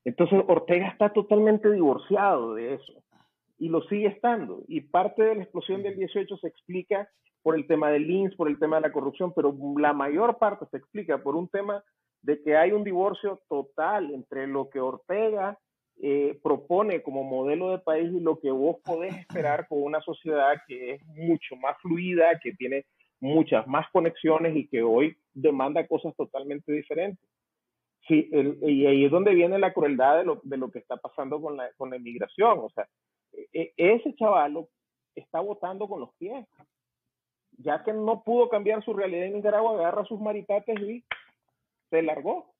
[0.05, 3.05] Entonces Ortega está totalmente divorciado de eso
[3.59, 4.62] y lo sigue estando.
[4.67, 7.09] Y parte de la explosión del 18 se explica
[7.43, 10.64] por el tema del INS, por el tema de la corrupción, pero la mayor parte
[10.71, 11.85] se explica por un tema
[12.23, 15.59] de que hay un divorcio total entre lo que Ortega
[16.03, 20.95] eh, propone como modelo de país lo que vos podés esperar con una sociedad que
[20.95, 22.85] es mucho más fluida, que tiene
[23.21, 27.25] muchas más conexiones y que hoy demanda cosas totalmente diferentes.
[28.07, 28.29] Sí,
[28.63, 31.57] y ahí es donde viene la crueldad de lo, de lo que está pasando con
[31.57, 32.59] la, con la inmigración.
[32.59, 32.87] O sea,
[33.33, 34.67] e, e, ese chaval
[35.15, 36.47] está votando con los pies.
[37.59, 41.05] Ya que no pudo cambiar su realidad en Nicaragua, agarra sus maritates y
[41.89, 42.54] se largó.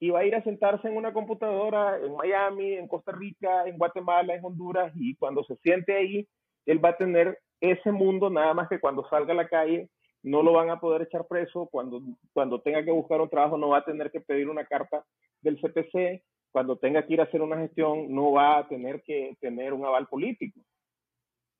[0.00, 3.78] Y va a ir a sentarse en una computadora en Miami, en Costa Rica, en
[3.78, 6.26] Guatemala, en Honduras, y cuando se siente ahí,
[6.66, 9.88] él va a tener ese mundo, nada más que cuando salga a la calle
[10.22, 12.00] no lo van a poder echar preso, cuando,
[12.32, 15.04] cuando tenga que buscar un trabajo no va a tener que pedir una carta
[15.42, 19.36] del CPC, cuando tenga que ir a hacer una gestión no va a tener que
[19.40, 20.60] tener un aval político.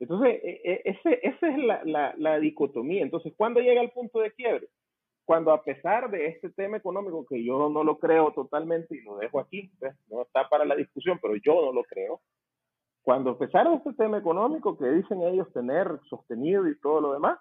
[0.01, 3.03] Entonces, e, e, ese, esa es la, la, la dicotomía.
[3.03, 4.69] Entonces, ¿cuándo llega el punto de quiebre?
[5.25, 9.17] Cuando a pesar de este tema económico, que yo no lo creo totalmente y lo
[9.17, 9.71] dejo aquí,
[10.09, 12.21] no está para la discusión, pero yo no lo creo,
[13.03, 17.39] cuando empezaron este tema económico que dicen ellos tener sostenido y todo lo demás,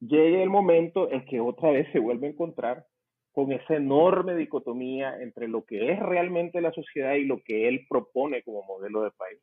[0.00, 2.86] llega el momento en que otra vez se vuelve a encontrar
[3.32, 7.86] con esa enorme dicotomía entre lo que es realmente la sociedad y lo que él
[7.88, 9.40] propone como modelo de país.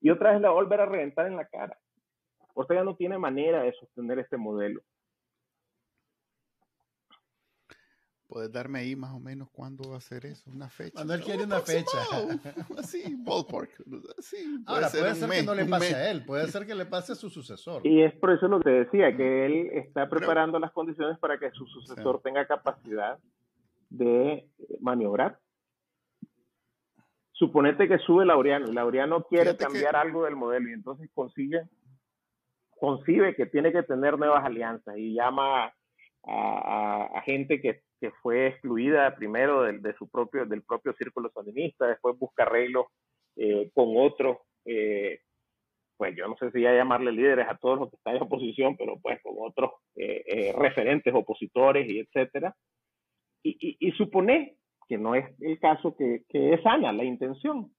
[0.00, 1.76] Y otra vez la volver a reventar en la cara.
[2.54, 4.82] Ortega no tiene manera de sostener este modelo.
[8.30, 10.48] ¿Puedes darme ahí más o menos cuándo va a ser eso?
[10.52, 10.92] Una fecha.
[10.94, 11.98] Cuando él quiere una fecha.
[12.78, 13.70] Así, ballpark.
[14.20, 16.64] Sí, puede Ahora, ser puede ser mes, que no le pase a él, puede ser
[16.64, 17.84] que le pase a su sucesor.
[17.84, 21.40] Y es por eso lo que decía, que él está preparando Pero, las condiciones para
[21.40, 22.22] que su sucesor sí.
[22.22, 23.18] tenga capacidad
[23.88, 25.40] de maniobrar.
[27.32, 29.98] Suponete que sube Laureano, Laureano quiere Fíjate cambiar que...
[29.98, 31.62] algo del modelo y entonces consigue,
[32.78, 35.72] concibe que tiene que tener nuevas alianzas y llama a,
[36.22, 41.30] a, a gente que que fue excluida primero del, de su propio, del propio círculo
[41.30, 42.86] sandinista, después busca arreglos
[43.36, 45.20] eh, con otros, eh,
[45.96, 48.76] pues yo no sé si ya llamarle líderes a todos los que están en oposición,
[48.76, 52.56] pero pues con otros eh, eh referentes opositores y etcétera.
[53.42, 54.56] Y, y, y supone
[54.88, 57.70] que no es el caso que, que es sana la intención.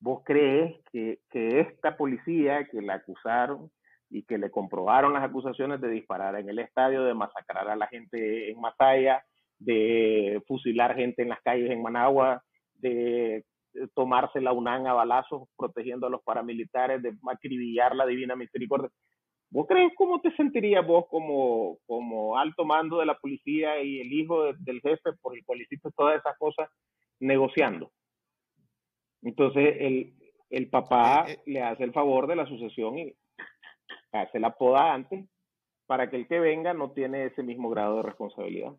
[0.00, 3.70] ¿Vos crees que, que esta policía que la acusaron
[4.10, 7.86] y que le comprobaron las acusaciones de disparar en el estadio, de masacrar a la
[7.86, 9.24] gente en Masaya,
[9.60, 12.42] de fusilar gente en las calles en Managua,
[12.74, 13.44] de
[13.94, 18.90] tomarse la UNAM a balazos protegiendo a los paramilitares, de acribillar la Divina Misericordia.
[19.50, 24.12] ¿Vos crees cómo te sentirías vos como, como alto mando de la policía y el
[24.12, 26.68] hijo del jefe por el cual hiciste todas esas cosas
[27.18, 27.90] negociando?
[29.22, 30.14] Entonces el,
[30.50, 31.42] el papá eh, eh.
[31.46, 33.14] le hace el favor de la sucesión y
[34.12, 35.28] hace la poda antes
[35.86, 38.72] para que el que venga no tiene ese mismo grado de responsabilidad.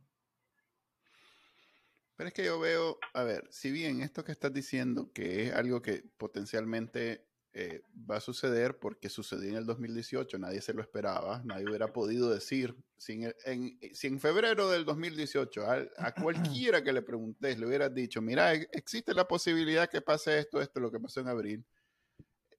[2.22, 5.53] Pero es que yo veo, a ver, si bien esto que estás diciendo, que es
[5.55, 10.84] algo que potencialmente eh, va a suceder porque sucedió en el 2018, nadie se lo
[10.84, 15.63] esperaba, nadie hubiera podido decir, si en, febrero del 2018
[15.97, 20.38] a, cualquiera que le preguntes le hubieras dicho, mira, e, existe la posibilidad que pase
[20.38, 21.65] esto, esto, lo que pasó en abril,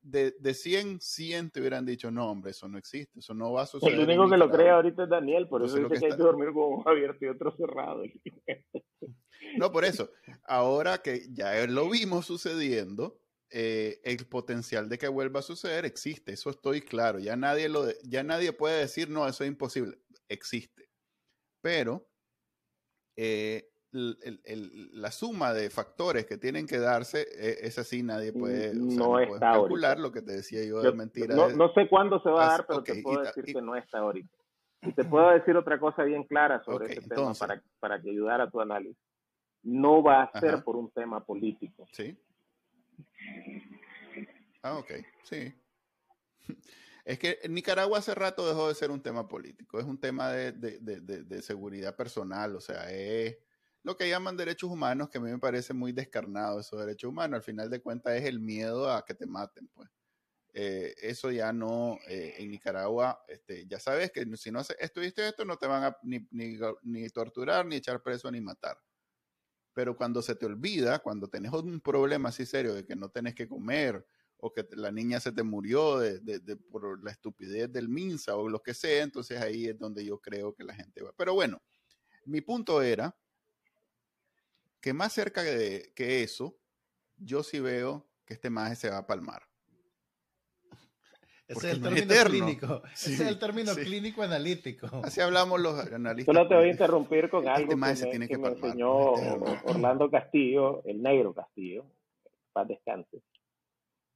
[0.03, 3.62] de, de 100, 100 te hubieran dicho, no, hombre, eso no existe, eso no va
[3.62, 3.94] a suceder.
[3.94, 6.53] El único que lo cree ahorita es Daniel, por eso dice que, hay que dormir
[6.53, 8.03] con uno abierto y otro cerrado.
[9.59, 10.09] No, por eso.
[10.44, 16.32] Ahora que ya lo vimos sucediendo, eh, el potencial de que vuelva a suceder existe,
[16.32, 17.18] eso estoy claro.
[17.18, 19.98] Ya nadie, lo ya nadie puede decir, no, eso es imposible.
[20.28, 20.88] Existe.
[21.61, 22.09] Pero
[23.16, 29.16] eh, la suma de factores que tienen que darse, e, es así, nadie puede, no
[29.38, 31.34] calcular lo que te decía yo de mentira.
[31.34, 34.28] No, sé cuándo se va a dar, pero te puedo decir que no está ahorita.
[34.84, 38.45] Y te puedo decir otra cosa bien clara sobre este tema para, para que ayudara
[38.45, 38.99] a tu análisis.
[39.62, 41.86] No va a ser por un tema político.
[41.93, 42.18] Sí.
[44.61, 44.90] Ah, ok,
[45.22, 45.55] sí.
[47.05, 50.53] Es que Nicaragua hace rato dejó de ser un tema político, es un tema de,
[50.53, 53.38] de, de, de seguridad personal, o sea, es
[53.83, 57.37] lo que llaman derechos humanos, que a mí me parece muy descarnado esos derechos humanos.
[57.39, 59.89] Al final de cuentas es el miedo a que te maten, pues.
[60.55, 65.47] Eh, eso ya no, eh, en Nicaragua, este, ya sabes que si no estuviste esto,
[65.47, 68.76] no te van a ni, torturar, ni echar preso, ni matar.
[69.72, 73.35] Pero cuando se te olvida, cuando tenés un problema así serio de que no tenés
[73.35, 74.07] que comer,
[74.45, 76.20] o que la niña se te murió de,
[76.70, 80.53] por la estupidez del MINSA o lo que sea, entonces ahí es donde yo creo
[80.53, 81.12] que la gente va.
[81.16, 81.62] Pero bueno,
[82.24, 83.16] mi punto era
[84.83, 86.59] que más cerca de que eso,
[87.16, 89.43] yo sí veo que este maje se va a palmar.
[91.47, 92.83] Ese es el término clínico.
[92.93, 94.89] Ese es el término clínico analítico.
[95.05, 96.35] Así hablamos los analistas.
[96.35, 99.12] Solo te voy a interrumpir con este algo que, me, tiene que, me enseñó
[99.64, 101.85] Orlando Castillo, el negro Castillo,
[102.53, 103.22] paz descanse,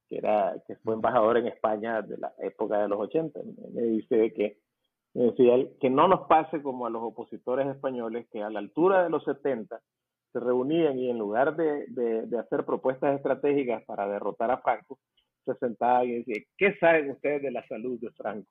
[0.09, 3.39] que, era, que fue embajador en España de la época de los 80.
[3.71, 4.59] Me dice que,
[5.13, 9.03] me decía que no nos pase como a los opositores españoles, que a la altura
[9.03, 9.81] de los 70
[10.37, 14.99] se reunían y en lugar de, de, hacer propuestas estratégicas para derrotar a Franco,
[15.45, 18.49] se sentaban y decían, ¿qué saben ustedes de la salud de Franco?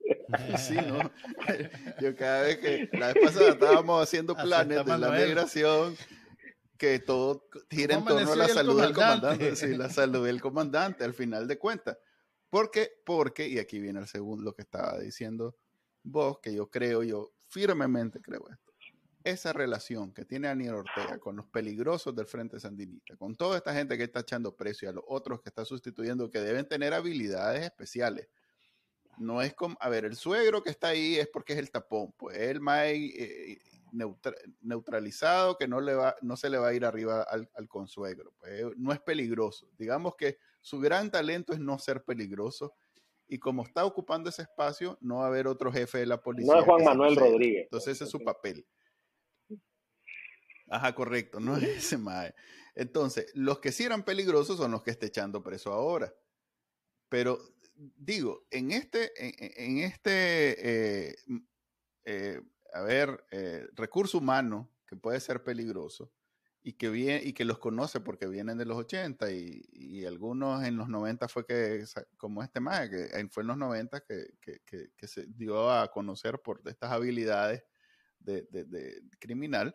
[0.56, 0.98] Sí, ¿no?
[2.00, 5.96] Yo cada vez que, la vez pasada estábamos haciendo planes de la migración,
[6.78, 11.04] que todo gira en torno a la salud del comandante, sí, la salud del comandante,
[11.04, 11.98] al final de cuentas.
[12.50, 12.90] ¿Por qué?
[13.04, 15.56] Porque, y aquí viene el segundo lo que estaba diciendo
[16.04, 18.65] vos, que yo creo, yo firmemente creo esto
[19.26, 23.74] esa relación que tiene Daniel Ortega con los peligrosos del Frente Sandinista, con toda esta
[23.74, 27.64] gente que está echando precio a los otros que está sustituyendo, que deben tener habilidades
[27.64, 28.28] especiales.
[29.18, 32.12] No es como, a ver, el suegro que está ahí es porque es el tapón,
[32.16, 33.58] pues el más eh,
[34.60, 38.64] neutralizado que no, le va, no se le va a ir arriba al, consuegro, pues
[38.76, 39.68] no es peligroso.
[39.76, 42.74] Digamos que su gran talento es no ser peligroso
[43.26, 46.52] y como está ocupando ese espacio, no va a haber otro jefe de la policía.
[46.52, 47.64] No es Juan Manuel Rodríguez.
[47.64, 48.64] Entonces ese es su papel.
[50.68, 52.34] Ajá, correcto, no es ese mae.
[52.74, 56.12] Entonces, los que sí eran peligrosos son los que está echando preso ahora.
[57.08, 57.38] Pero
[57.76, 59.12] digo, en este,
[59.64, 61.16] en, este, eh,
[62.04, 62.40] eh,
[62.72, 66.12] a ver, eh, recurso humano que puede ser peligroso
[66.62, 70.76] y que, viene, y que los conoce porque vienen de los 80 y, algunos en
[70.76, 71.84] los 90 fue que,
[72.16, 76.92] como este mae, que fue en los 90 que, se dio a conocer por estas
[76.92, 77.64] habilidades
[78.18, 79.74] de, de criminal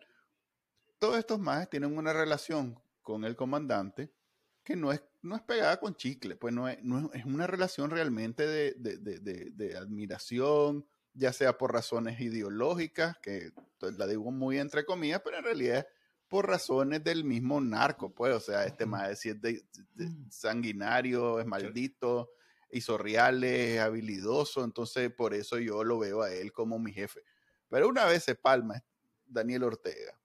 [1.02, 4.14] todos estos más tienen una relación con el comandante
[4.62, 7.90] que no es, no es pegada con chicle, pues no es, no es, una relación
[7.90, 13.50] realmente de, de, de, de, admiración, ya sea por razones ideológicas, que
[13.80, 15.86] la digo muy entre comillas, pero en realidad es
[16.28, 19.60] por razones del mismo narco, pues, o sea, este más es de,
[19.96, 20.30] mm.
[20.30, 22.30] sanguinario, es maldito,
[22.70, 27.24] hizo reales, es habilidoso, entonces por eso yo lo veo a él como mi jefe.
[27.68, 28.84] Pero una vez se palma
[29.26, 30.21] Daniel Ortega,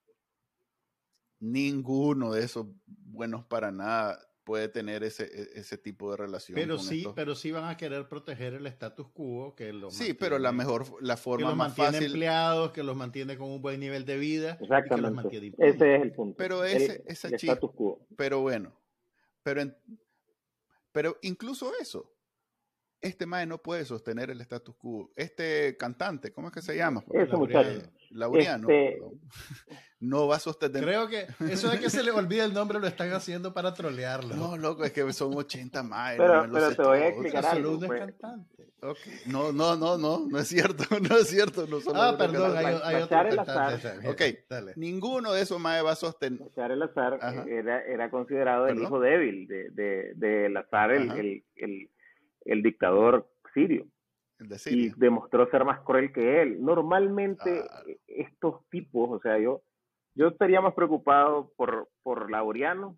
[1.40, 6.56] ninguno de esos buenos para nada puede tener ese, e, ese tipo de relación.
[6.56, 10.40] Pero sí, pero sí van a querer proteger el status quo que los Sí, pero
[10.40, 12.06] la mejor, la forma que los más mantiene fácil.
[12.06, 14.58] empleados, que los mantiene con un buen nivel de vida.
[14.62, 15.54] Exactamente.
[15.58, 16.38] ese es el punto.
[16.38, 18.08] Pero ese, esa status quo.
[18.16, 18.74] Pero bueno,
[19.44, 19.64] pero,
[20.94, 22.17] pero incluso eso,
[23.02, 25.12] este mae no puede sostener el status quo.
[25.16, 27.04] Este cantante, ¿cómo es que se llama?
[27.12, 27.82] Ese muchacho.
[28.12, 28.70] Laureano.
[28.70, 29.02] Este...
[30.00, 30.84] No va a sostener.
[30.84, 34.36] Creo que eso de que se le olvide el nombre lo están haciendo para trolearlo.
[34.36, 36.16] No, loco, es que son 80 más.
[36.18, 37.80] Pero, pero te voy a explicar algo.
[37.80, 38.00] Pues.
[38.00, 38.68] cantante.
[38.80, 39.14] Okay.
[39.26, 41.66] No, no, no, no, no es cierto, no es cierto.
[41.66, 43.80] No ah, perdón, hay, hay otro el azar.
[44.08, 44.74] Ok, Dale.
[44.76, 46.40] ninguno de esos más va a sostener.
[46.42, 47.20] Bachar el azar
[47.50, 51.90] era, era considerado el hijo débil de, de, de azar, el, el, el,
[52.48, 53.88] el dictador sirio
[54.66, 56.64] y demostró ser más cruel que él.
[56.64, 57.84] Normalmente ah.
[58.08, 59.64] estos tipos, o sea, yo,
[60.16, 62.98] yo estaría más preocupado por, por Laureano,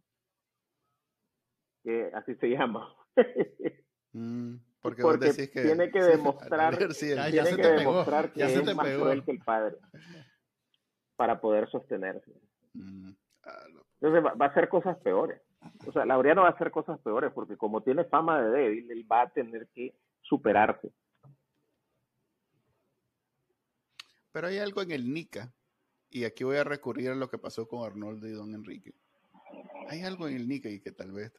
[1.83, 2.93] que así se llama.
[4.11, 5.03] Mm, porque,
[5.53, 9.77] tiene que demostrar, tiene que, demostrar que es más cruel que el padre
[11.15, 12.31] para poder sostenerse.
[12.73, 13.11] Mm,
[13.43, 13.65] ah,
[14.01, 15.39] Entonces va, va, a hacer cosas peores.
[15.85, 19.11] O sea, Laureano va a hacer cosas peores porque como tiene fama de débil, él
[19.11, 20.91] va a tener que superarse.
[24.31, 25.53] Pero hay algo en el Nica,
[26.09, 28.93] y aquí voy a recurrir a lo que pasó con Arnoldo y Don Enrique.
[29.87, 31.31] Hay algo en el Nica y que tal vez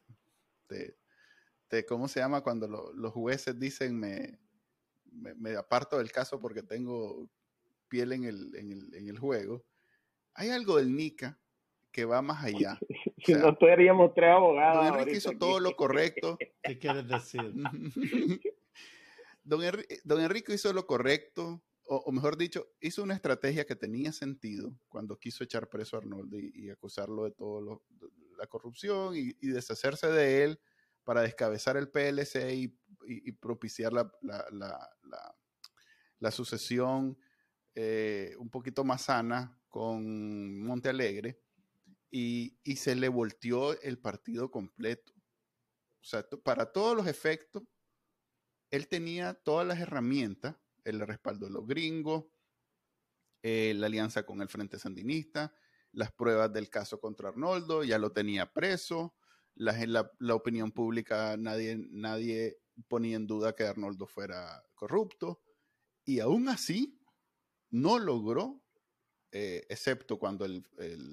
[1.67, 2.41] te, ¿cómo se llama?
[2.41, 4.39] Cuando los jueces dicen me,
[5.11, 7.29] me, aparto del caso porque tengo
[7.87, 9.63] piel en el, en el, en el juego.
[10.33, 11.40] Hay algo del Nica
[11.91, 12.79] que va más allá.
[13.23, 14.83] Si no estaríamos tres abogados.
[14.83, 16.39] Don Enrique hizo todo lo correcto.
[16.63, 17.53] ¿Qué quieres decir?
[19.43, 19.61] don,
[20.03, 25.19] don Enrique hizo lo correcto, o, mejor dicho, hizo una estrategia que tenía sentido cuando
[25.19, 27.77] quiso echar preso a Arnold y, acusarlo de toda
[28.39, 30.59] la corrupción y, deshacerse de él
[31.03, 34.11] para descabezar el PLC y, propiciar la,
[36.19, 37.19] la, sucesión
[37.75, 41.39] eh, un poquito más sana con Monte Alegre
[42.11, 45.13] y, se le volteó el partido completo.
[45.13, 47.63] O sea, para todos los efectos,
[48.69, 52.25] él tenía todas las herramientas el respaldo de los gringos,
[53.43, 55.53] eh, la alianza con el Frente Sandinista,
[55.91, 59.15] las pruebas del caso contra Arnoldo, ya lo tenía preso,
[59.55, 59.73] la,
[60.19, 62.57] la, opinión pública, nadie, nadie
[62.87, 65.41] ponía en duda que Arnoldo fuera corrupto,
[66.05, 66.99] y aún así
[67.69, 68.61] no logró,
[69.31, 70.63] eh, excepto cuando el,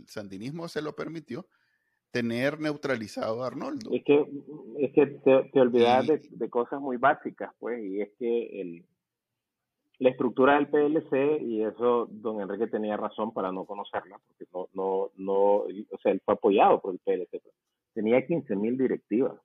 [0.07, 1.47] sandinismo se lo permitió,
[2.11, 3.91] tener neutralizado a Arnoldo.
[3.93, 4.25] Es que,
[4.79, 5.07] es que
[5.53, 8.85] te, olvidas de, de, cosas muy básicas, pues, y es que el,
[9.99, 14.69] la estructura del PLC, y eso don Enrique tenía razón para no conocerla, porque no,
[14.75, 17.43] no, no, o sea, él fue apoyado por el PLC,
[17.95, 19.41] tenía 15.000 directivas.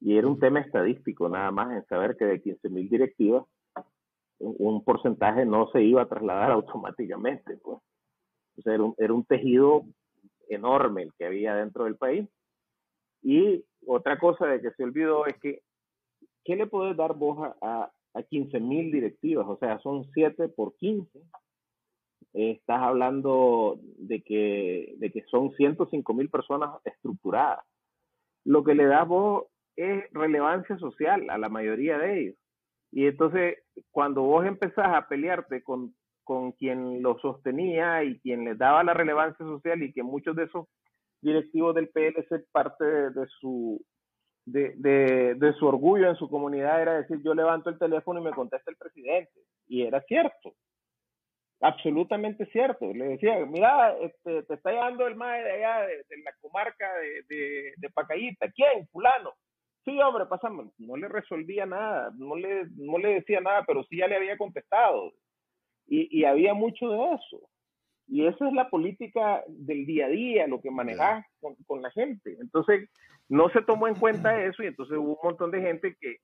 [0.00, 3.44] Y era un tema estadístico nada más en saber que de 15.000 directivas,
[4.42, 7.56] un porcentaje no se iba a trasladar automáticamente.
[7.58, 7.78] Pues.
[8.58, 9.84] O sea, era un, tejido
[10.48, 12.28] enorme el que había dentro del país.
[13.22, 15.62] Y otra cosa de que se olvidó es que,
[16.44, 20.74] ¿qué le puede dar voz a, a 15 mil directivas, o sea, son 7 por
[20.76, 21.08] 15.
[22.34, 27.64] estás hablando de que, de que son 105 mil personas estructuradas.
[28.44, 29.44] Lo que le da vos
[29.76, 32.36] es relevancia social a la mayoría de ellos.
[32.92, 33.58] Y entonces,
[33.90, 38.94] cuando vos empezás a pelearte con, con quien lo sostenía y quien les daba la
[38.94, 40.68] relevancia social y que muchos de esos
[41.22, 43.82] directivos del PLC parte de su
[44.44, 48.24] de, de, de, su orgullo en su comunidad era decir, yo levanto el teléfono y
[48.24, 49.32] me contesta el presidente.
[49.68, 50.54] Y era cierto,
[51.60, 52.92] absolutamente cierto.
[52.92, 57.22] Le decía, mira, este, te está llamando el mae de allá, de, la comarca de,
[57.28, 58.50] de, de, Pacayita.
[58.50, 58.88] ¿Quién?
[58.88, 59.32] Fulano.
[59.84, 60.72] Sí, hombre, pasamos.
[60.78, 64.36] No le resolvía nada, no le, no le decía nada, pero sí ya le había
[64.36, 65.12] contestado.
[65.86, 67.40] Y, y había mucho de eso.
[68.06, 71.90] Y esa es la política del día a día, lo que manejas con, con la
[71.90, 72.36] gente.
[72.40, 72.88] Entonces,
[73.28, 76.16] no se tomó en cuenta eso y entonces hubo un montón de gente que,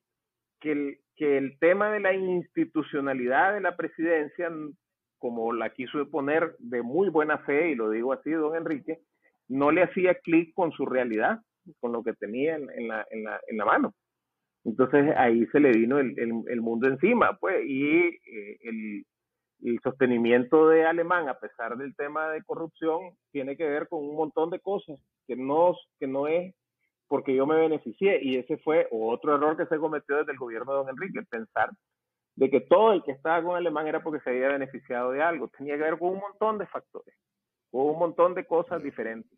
[0.59, 4.51] que, el, que el tema de la institucionalidad de la presidencia,
[5.17, 8.99] como la quiso poner de muy buena fe, y lo digo así, don Enrique,
[9.47, 11.39] no le hacía clic con su realidad,
[11.79, 13.93] con lo que tenía en, la, en, la, en la mano.
[14.65, 19.05] Entonces ahí se le vino el, el, mundo encima, pues, y eh, el,
[19.63, 24.15] el sostenimiento de Alemán, a pesar del tema de corrupción, tiene que ver con un
[24.15, 26.53] montón de cosas que no, que no es
[27.07, 28.19] porque yo me beneficié.
[28.21, 31.71] Y ese fue otro error que se cometió desde el gobierno de don Enrique, pensar
[32.35, 35.49] de que todo el que estaba con Alemán era porque se había beneficiado de algo.
[35.49, 37.15] Tenía que ver con un montón de factores.
[37.69, 39.37] con un montón de cosas diferentes.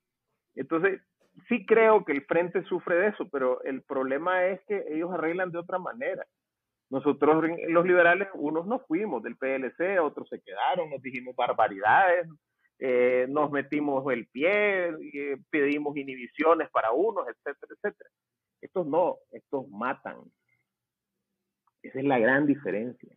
[0.55, 1.01] Entonces,
[1.47, 5.51] sí creo que el frente sufre de eso, pero el problema es que ellos arreglan
[5.51, 6.25] de otra manera.
[6.89, 12.27] Nosotros, los liberales, unos nos fuimos del PLC, otros se quedaron, nos dijimos barbaridades,
[12.79, 18.09] eh, nos metimos el pie, eh, pedimos inhibiciones para unos, etcétera, etcétera.
[18.59, 20.17] Estos no, estos matan.
[21.81, 23.15] Esa es la gran diferencia.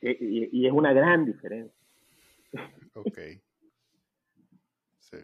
[0.00, 1.84] Eh, y, y es una gran diferencia.
[2.94, 3.18] Ok.
[5.00, 5.18] Sí.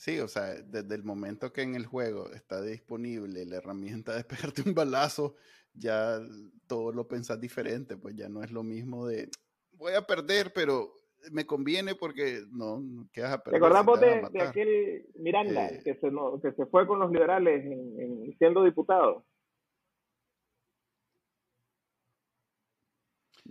[0.00, 4.24] Sí, o sea, desde el momento que en el juego está disponible la herramienta de
[4.54, 5.34] pegarte un balazo,
[5.74, 6.18] ya
[6.66, 9.28] todo lo pensás diferente, pues ya no es lo mismo de
[9.72, 10.90] voy a perder, pero
[11.30, 12.82] me conviene porque no,
[13.12, 13.60] quedas a perder.
[13.60, 18.34] ¿Te acordás de, aquel Miranda eh, que, se, que se fue con los liberales en,
[18.38, 19.26] siendo diputado?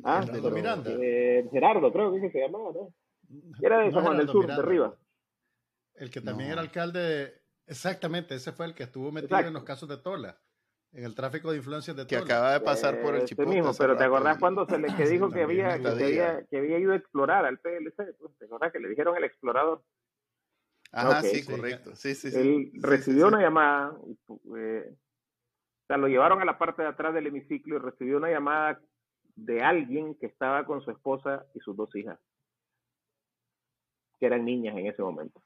[0.04, 0.89] Ah, Miranda.
[1.00, 2.91] Eh, Gerardo, creo que, se llamaba, ¿no?
[3.62, 4.97] Era de San Juan del Sur, de arriba.
[6.00, 9.89] El que también era alcalde, exactamente, ese fue el que estuvo metido en los casos
[9.89, 10.39] de Tola,
[10.93, 12.22] en el tráfico de influencias de Tola.
[12.22, 13.56] Que acaba de pasar por el Chipotle.
[13.56, 16.80] mismo, pero ¿te acordás cuando se le que dijo que había, que había, que, había,
[16.80, 18.16] ido a explorar al PLC?
[18.18, 19.84] Pues, ¿Te acordás que le dijeron el explorador?
[20.93, 21.93] Ajá, sí, correcto.
[21.95, 22.39] Sí, sí, sí.
[22.39, 23.93] Él recibió una llamada,
[24.58, 28.32] eh, o sea, lo llevaron a la parte de atrás del hemiciclo y recibió una
[28.32, 28.82] llamada
[29.36, 32.18] de alguien que estaba con su esposa y sus dos hijas
[34.20, 35.41] que eran niñas en ese momento.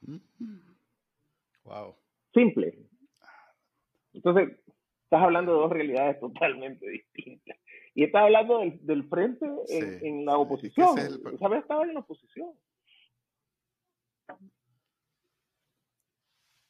[1.63, 1.95] Wow.
[2.34, 2.78] Simple.
[4.13, 4.49] Entonces,
[5.03, 7.57] estás hablando de dos realidades totalmente distintas.
[7.95, 10.97] Y estás hablando del, frente en, la oposición.
[11.39, 11.59] ¿Sabes?
[11.61, 12.51] Estaba en la oposición.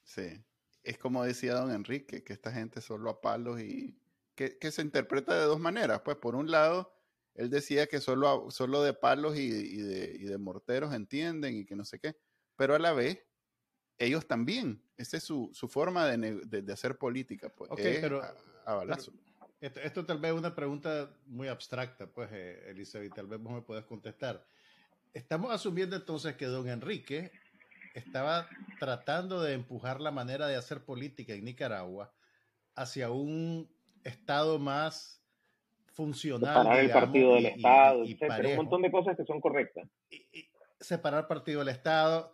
[0.03, 0.43] Sí.
[0.83, 3.97] Es como decía don Enrique, que esta gente solo a palos y
[4.35, 6.01] que, que se interpreta de dos maneras.
[6.01, 6.92] Pues por un lado,
[7.35, 11.99] él decía que solo, solo de palos y, de, morteros entienden y que no sé
[11.99, 12.15] qué,
[12.55, 13.25] pero a la vez
[13.97, 18.21] ellos también, esa es su, forma de, hacer política, pues, pero
[18.65, 19.13] a, balazo.
[19.59, 23.61] esto, tal vez es una pregunta muy abstracta, pues, eh, Elizabeth, tal vez vos me
[23.61, 24.45] puedas contestar.
[25.13, 27.31] Estamos asumiendo entonces que don Enrique
[27.93, 32.13] estaba tratando de empujar la manera de hacer política en Nicaragua
[32.75, 33.71] hacia un
[34.03, 35.22] estado más
[35.93, 36.55] funcional.
[36.55, 38.17] Separar el partido del Estado, y,
[38.49, 39.87] Un montón de cosas que son correctas.
[40.79, 42.31] Separar partido del Estado.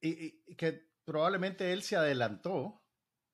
[0.00, 2.82] Y, que probablemente él se adelantó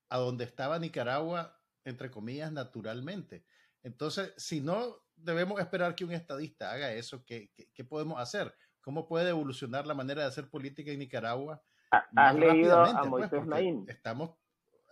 [0.08, 3.44] a donde estaba Nicaragua, entre comillas, naturalmente.
[3.82, 8.54] Entonces, si no debemos esperar que un estadista haga eso, ¿qué, qué, podemos hacer?
[8.80, 11.62] ¿Cómo puede evolucionar la manera de hacer política en Nicaragua?
[11.90, 13.10] ¿Has leído a pues?
[13.10, 13.84] Moisés Naín?
[13.88, 14.30] Estamos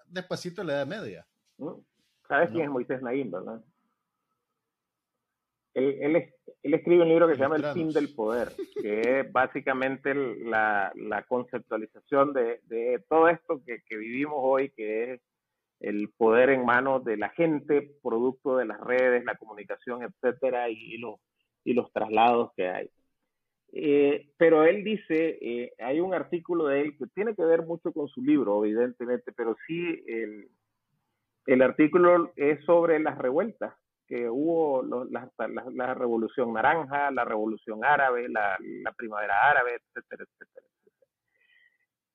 [0.06, 1.26] despacito en la Edad Media.
[2.28, 3.62] ¿Sabes quién es Moisés Naín, verdad?
[5.74, 8.48] Él, escribe un libro que se llama El fin del poder,
[8.80, 10.92] que es básicamente la,
[11.28, 15.20] conceptualización de, todo esto que, vivimos hoy, que es
[15.80, 20.96] el poder en manos de la gente, producto de las redes, la comunicación, etcétera, y,
[20.98, 21.16] los,
[21.64, 22.90] y los traslados que hay.
[23.72, 27.92] Eh, pero él dice, eh, hay un artículo de él que tiene que ver mucho
[27.92, 30.48] con su libro, evidentemente, pero sí el,
[31.46, 33.74] el artículo es sobre las revueltas
[34.06, 38.58] que hubo la, revolución naranja, la revolución árabe, la,
[38.96, 40.66] primavera árabe, etcétera, etcétera,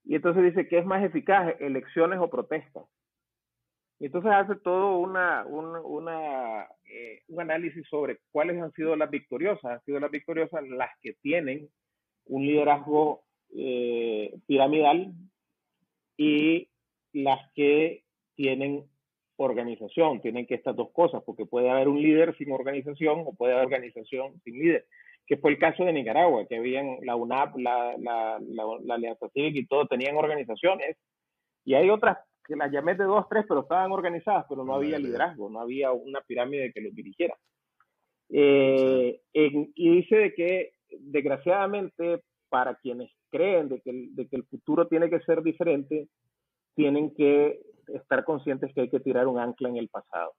[0.04, 2.86] Y entonces dice que es más eficaz, elecciones o protestas.
[4.00, 9.66] Y entonces hace todo una, una, eh, un análisis sobre cuáles han sido las victoriosas.
[9.66, 11.70] Han sido las victoriosas las que tienen
[12.26, 13.24] un liderazgo
[13.56, 15.12] eh, piramidal
[16.16, 16.70] y
[17.12, 18.04] las que
[18.36, 18.86] tienen
[19.40, 20.22] organización.
[20.22, 23.66] Tienen que estas dos cosas, porque puede haber un líder sin organización o puede haber
[23.66, 24.86] organización sin líder,
[25.26, 29.60] que fue el caso de Nicaragua, que habían la UNAP, la, la, la, Alianza Cívica
[29.60, 30.98] y todo, tenían organizaciones.
[31.66, 34.98] Y hay otras que las llamé de dos, tres, pero estaban organizadas, pero no había
[34.98, 37.36] liderazgo, no había una pirámide que los dirigiera.
[38.30, 44.88] Eh, y dice de que, desgraciadamente, para quienes creen de que, de que el futuro
[44.88, 46.08] tiene que ser diferente,
[46.76, 47.60] tienen que
[47.96, 50.34] estar conscientes que hay que tirar un ancla en el pasado.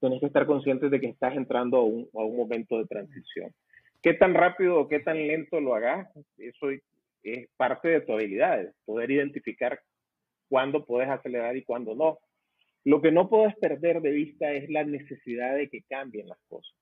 [0.00, 3.52] Tienes que estar conscientes de que estás entrando a un, a un momento de transición.
[4.02, 6.70] Qué tan rápido o qué tan lento lo hagas, eso
[7.22, 9.80] es parte de tu habilidad, poder identificar
[10.48, 12.18] cuándo puedes acelerar y cuándo no.
[12.84, 16.74] Lo que no puedes perder de vista es la necesidad de que cambien las cosas.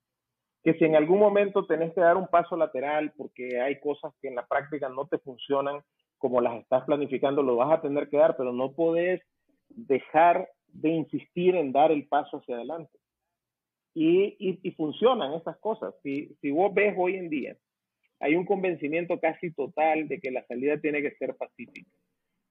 [0.64, 4.28] Que si en algún momento tenés que dar un paso lateral porque hay cosas que
[4.28, 5.80] en la práctica no te funcionan
[6.18, 9.22] como las estás planificando, lo vas a tener que dar, pero no podés
[9.76, 12.98] dejar de insistir en dar el paso hacia adelante.
[13.94, 15.94] Y, y, funcionan estas cosas.
[16.02, 17.56] Si, si vos ves hoy en día
[18.20, 21.90] hay un convencimiento casi total de que la salida tiene que ser pacífica.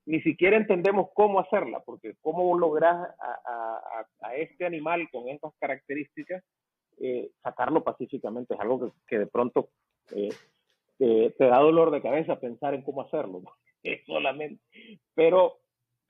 [0.05, 6.43] Ni siquiera entendemos cómo hacerla, porque cómo lograr a, este animal con estas características
[6.99, 9.69] eh, sacarlo pacíficamente es algo que, de pronto
[10.15, 10.29] eh,
[10.97, 13.41] te, da dolor de cabeza pensar en cómo hacerlo,
[14.05, 14.61] solamente.
[15.15, 15.59] Pero,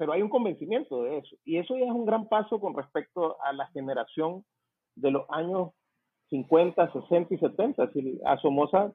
[0.01, 1.35] pero hay un convencimiento de eso.
[1.45, 4.43] Y eso ya es un gran paso con respecto a la generación
[4.95, 5.73] de los años
[6.31, 7.91] 50, 60 y 70.
[8.25, 8.91] a Somoza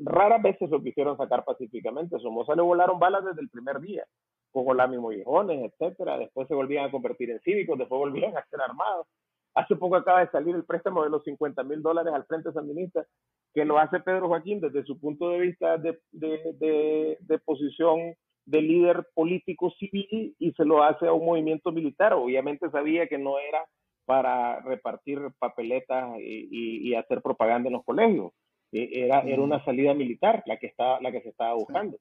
[0.00, 2.16] raras veces lo quisieron sacar pacíficamente.
[2.16, 4.04] A Somoza le volaron balas desde el primer día,
[4.50, 6.18] con Olami Mollejones, etcétera.
[6.18, 9.06] Después se volvían a convertir en cívicos, después volvían a ser armados.
[9.54, 13.06] Hace poco acaba de salir el préstamo de los 50 mil dólares al Frente Sandinista,
[13.54, 18.60] que lo hace Pedro Joaquín desde su punto de vista de, de, de posición de
[18.60, 22.12] líder político civil y se lo hace a un movimiento militar.
[22.12, 23.64] Obviamente sabía que no era
[24.04, 28.32] para repartir papeletas y, hacer propaganda en los colegios.
[28.72, 31.98] E, era, era una salida militar la que, estaba, la que se estaba buscando.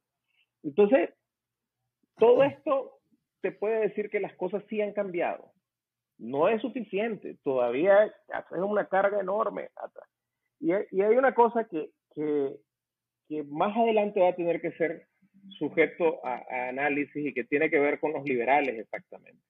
[0.64, 1.12] Entonces,
[2.18, 3.00] todo esto
[3.42, 5.52] te puede decir que las cosas sí han cambiado.
[6.18, 8.14] No es suficiente, todavía es
[8.52, 9.70] una carga enorme
[10.60, 15.08] Y, hay una cosa que, que, más adelante va a tener que ser
[15.50, 19.42] sujeto a, análisis y que tiene que ver con los liberales exactamente.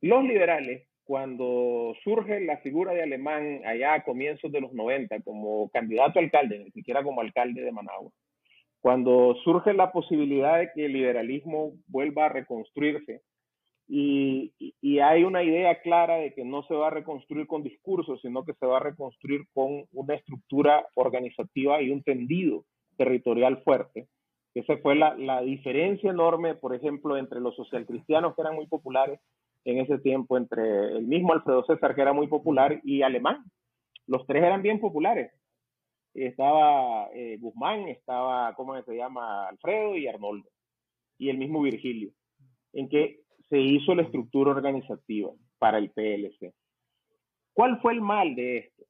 [0.00, 5.68] Los liberales cuando surge la figura de Alemán allá a comienzos de los 90 como
[5.70, 8.10] candidato a alcalde, ni siquiera como alcalde de Managua,
[8.80, 13.22] cuando surge la posibilidad de que el liberalismo vuelva a reconstruirse
[13.88, 18.20] y, y, hay una idea clara de que no se va a reconstruir con discursos,
[18.22, 22.64] sino que se va a reconstruir con una estructura organizativa y un tendido
[22.96, 24.06] territorial fuerte.
[24.54, 29.20] Esa fue la, la diferencia enorme, por ejemplo, entre los socialcristianos que eran muy populares
[29.64, 33.44] en ese tiempo entre el mismo Alfredo César, que era muy popular, y Alemán.
[34.06, 35.32] Los tres eran bien populares.
[36.14, 39.48] Estaba eh, Guzmán, estaba, ¿cómo se llama?
[39.48, 40.48] Alfredo y Arnoldo.
[41.18, 42.10] Y el mismo Virgilio.
[42.72, 46.52] En que se hizo la estructura organizativa para el PLC.
[47.52, 48.84] ¿Cuál fue el mal de esto?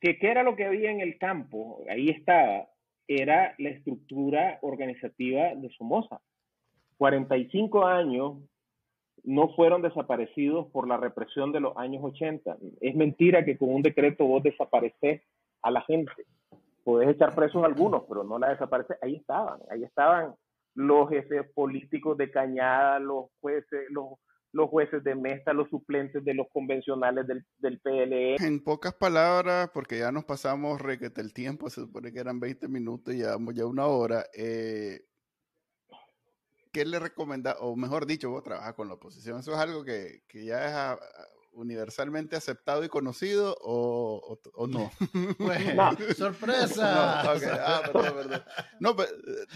[0.00, 2.68] Que qué era lo que había en el campo, ahí estaba,
[3.10, 6.20] era la estructura organizativa de Somoza.
[6.96, 8.38] 45 años
[9.24, 12.56] no fueron desaparecidos por la represión de los años 80.
[12.80, 15.22] Es mentira que con un decreto vos desapareces
[15.60, 16.12] a la gente.
[16.84, 18.96] Podés echar presos a algunos, pero no la desapareces.
[19.02, 20.34] Ahí estaban, ahí estaban
[20.74, 24.10] los jefes políticos de Cañada, los jueces, los,
[24.52, 28.36] los jueces de Mesta, los suplentes de los convencionales del, del PLE.
[28.36, 32.68] En pocas palabras, porque ya nos pasamos requete el tiempo, se supone que eran 20
[32.68, 34.24] minutos y llevamos ya una hora.
[34.34, 35.00] Eh,
[36.72, 39.40] ¿qué le recomienda, o mejor dicho, vos trabajas con la oposición?
[39.40, 40.98] ¿Eso es algo que, que ya es ah,
[41.52, 44.90] universalmente aceptado y conocido o, o, no?
[45.38, 47.22] Bueno, ¡Sorpresa!
[47.24, 47.30] No,
[47.60, 48.44] ah, perdón, perdón.
[48.80, 48.96] no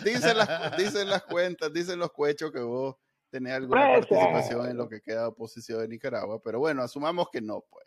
[0.04, 2.96] dicen, las, dicen las cuentas, dicen los cuechos que vos
[3.34, 7.40] tenés alguna participación en lo que queda de oposición de Nicaragua, pero bueno, asumamos que
[7.40, 7.64] no.
[7.68, 7.84] Pues.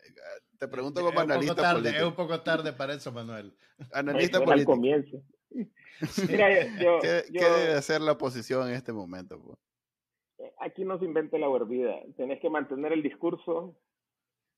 [0.58, 2.02] Te pregunto como analista tarde, político.
[2.02, 3.54] Es un poco tarde para eso, Manuel.
[3.94, 4.72] Analista político.
[4.72, 5.22] Al comienzo.
[5.48, 9.40] ¿Qué, debe hacer la oposición en este momento?
[9.40, 9.58] Pues?
[10.40, 11.96] Eh, aquí no se inventa la hervida.
[12.18, 13.74] Tenés que mantener el discurso,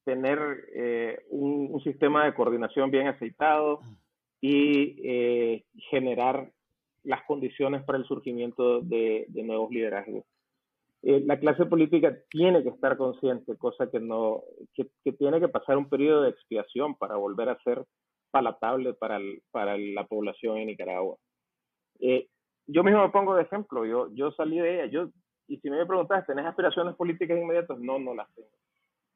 [0.05, 0.39] tener
[0.75, 3.81] eh, un, sistema de coordinación bien aceitado
[4.41, 6.51] y eh, generar
[7.05, 10.25] las condiciones para el surgimiento de, nuevos liderazgos.
[11.03, 14.43] La clase política tiene que estar consciente, cosa que no,
[14.75, 17.85] que, tiene que pasar un periodo de expiación para volver a ser
[18.31, 19.19] palatable para,
[19.51, 21.17] para la población en Nicaragua.
[22.01, 22.29] Eh,
[22.67, 25.11] yo mismo me pongo de ejemplo, yo, yo salí de ella, yo,
[25.49, 27.79] y si me preguntas, ¿tenés aspiraciones políticas inmediatas?
[27.81, 28.49] No, no las tengo.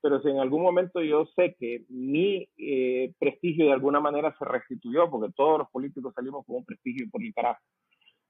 [0.00, 4.44] Pero si en algún momento yo sé que mi eh, prestigio de alguna manera se
[4.44, 7.60] restituyó, porque todos los políticos salimos con un prestigio por Nicaragua,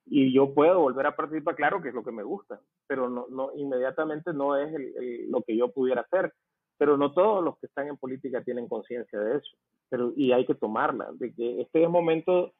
[0.06, 3.26] y yo puedo volver a participar, claro que es lo que me gusta, pero no,
[3.30, 4.70] no inmediatamente no es
[5.28, 6.32] lo que yo pudiera hacer.
[6.76, 9.56] Pero no todos los que están en política tienen conciencia de eso,
[9.88, 12.52] pero, y hay que tomarla, de que este es el momento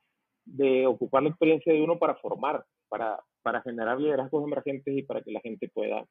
[0.45, 5.21] de ocupar la experiencia de uno para formar, para, para generar liderazgos emergentes y para
[5.21, 6.07] que la gente pueda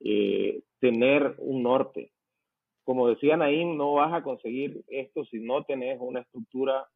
[0.00, 2.12] eh, tener un norte.
[2.84, 6.86] Como decía Naín, no vas a conseguir esto si no tenés una estructura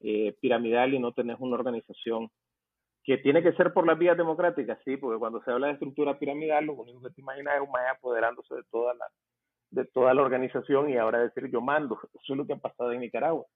[0.00, 2.28] eh, piramidal y no tenés una organización
[3.06, 6.18] que tiene que ser por las vías democráticas, sí, porque cuando se habla de estructura
[6.18, 9.06] piramidal, lo único que te imaginas es un maya apoderándose de toda la,
[9.70, 12.00] de toda la organización y ahora decir yo mando.
[12.14, 13.46] Eso es lo que ha pasado en Nicaragua.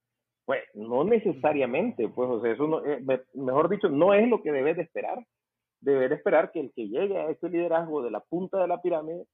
[0.44, 3.02] Pues no necesariamente, pues, o sea, eso no, eh,
[3.34, 5.18] mejor dicho, no es lo que debes de esperar.
[5.80, 8.80] Debes de esperar que el que llegue a ese liderazgo de la punta de la
[8.80, 9.26] pirámide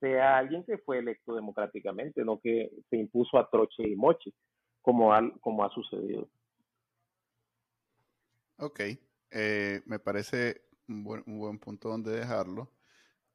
[0.00, 4.32] sea alguien que fue electo democráticamente, no que se impuso a troche y moche,
[4.82, 6.28] como, al, como ha sucedido.
[8.58, 8.80] Ok,
[9.30, 12.72] eh, me parece un buen, un buen, punto donde dejarlo.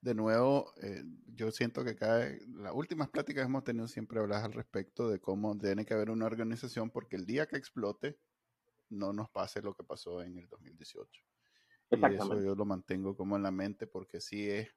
[0.02, 4.44] De nuevo, eh, yo siento que cae, las últimas pláticas que hemos tenido siempre hablas
[4.44, 8.20] al respecto de cómo tiene que haber una organización porque el día que explote
[8.90, 11.24] no nos pase lo que pasó en el 2018.
[11.92, 14.68] Y eso yo lo mantengo como en la mente porque sí es,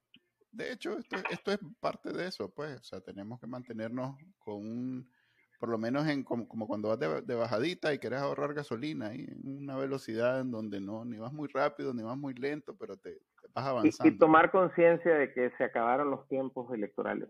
[0.51, 4.57] de hecho, esto, esto es parte de eso, pues, o sea, tenemos que mantenernos con
[4.57, 5.11] un
[5.59, 9.63] por lo menos en como, cuando vas de, bajadita y quieres ahorrar gasolina, y en
[9.63, 13.19] una velocidad en donde no, ni vas muy rápido, ni vas muy lento, pero te,
[13.55, 14.15] vas avanzando.
[14.15, 17.29] Y, tomar conciencia de que se acabaron los tiempos electorales.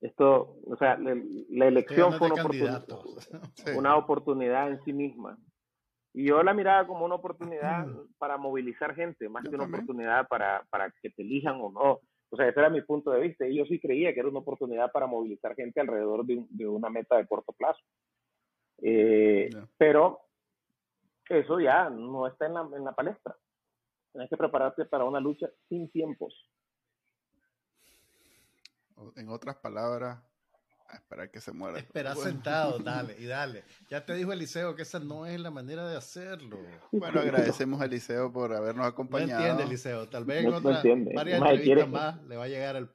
[0.00, 2.86] Esto, o sea, la, elección fue una oportunidad,
[3.76, 5.38] una oportunidad en sí misma.
[6.12, 7.86] Y yo la miraba como una oportunidad
[8.18, 12.00] para movilizar gente, más que una oportunidad para, para que te elijan o no.
[12.30, 13.46] O sea, ese era mi punto de vista.
[13.46, 17.16] Y yo sí creía que era una oportunidad para movilizar gente alrededor de, una meta
[17.16, 17.80] de corto plazo.
[18.78, 20.20] Eh, pero
[21.28, 23.36] eso ya no está en la, en la palestra.
[24.12, 26.48] Tienes que prepararte para una lucha sin tiempos.
[29.16, 30.22] En otras palabras,
[30.96, 31.78] esperar que se muera.
[31.78, 33.64] Esperar sentado, dale, y dale.
[33.88, 36.58] Ya te dijo Eliseo que esa no es la manera de hacerlo.
[36.92, 39.32] Bueno, agradecemos a Eliseo por habernos acompañado.
[39.32, 40.08] No entiende, Eliseo.
[40.08, 40.84] Tal vez en otras
[41.14, 42.88] varias entrevistas más le va a llegar el.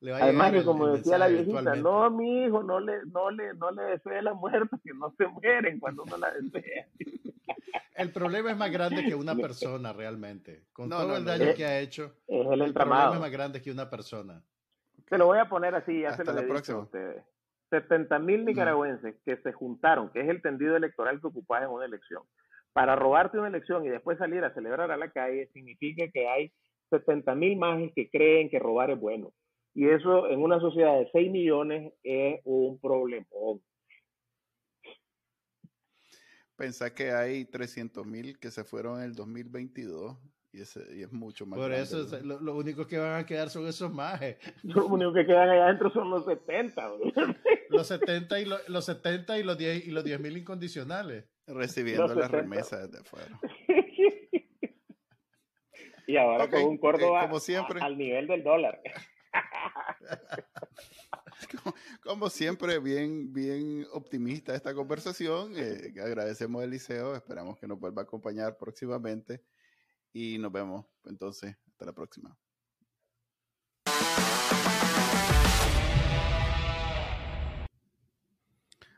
[0.00, 3.30] Le va a Además que como decía la viejita, no, mi hijo, no le, no
[3.30, 6.86] le, no le desee la muerte, que no se mueren cuando uno la desea.
[7.96, 10.66] El problema es más grande que una persona realmente.
[10.72, 13.70] Con todo el daño que ha hecho, es el, el problema es más grande que
[13.70, 14.42] una persona.
[15.08, 17.24] Se lo voy a poner así, ya se lo he dicho a ustedes.
[17.70, 21.84] 70 mil nicaragüenses que se juntaron, que es el tendido electoral que ocupas en una
[21.84, 22.22] elección,
[22.72, 26.52] para robarte una elección y después salir a celebrar a la calle, significa que hay
[26.90, 29.32] 70 mil más que creen que robar es bueno.
[29.74, 33.26] Y eso en una sociedad de 6 millones es un problema.
[36.56, 40.16] Pensá que hay 300 mil que se fueron en el 2022
[40.56, 41.58] y, es mucho más.
[41.58, 44.36] Por eso lo, único que van a quedar son esos majes.
[44.62, 46.90] Lo único que quedan allá adentro son los 70.
[47.68, 51.24] los 70 y los 70 y los 10 y los 10 mil incondicionales.
[51.46, 53.38] Recibiendo las remesas de afuera.
[56.06, 57.80] y ahora con un Córdoba como siempre.
[57.80, 58.80] al nivel del dólar.
[62.02, 65.52] Como, siempre, bien, bien optimista esta conversación.
[65.56, 69.42] Eh, agradecemos a Eliseo, esperamos que nos vuelva a acompañar próximamente.
[70.18, 71.54] Y nos vemos entonces.
[71.68, 72.34] Hasta la próxima.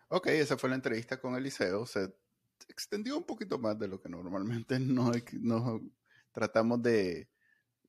[0.07, 1.87] Ok, esa fue la entrevista con Eliseo.
[1.87, 2.15] Se
[2.69, 5.11] extendió un poquito más de lo que normalmente no,
[6.31, 7.29] tratamos de,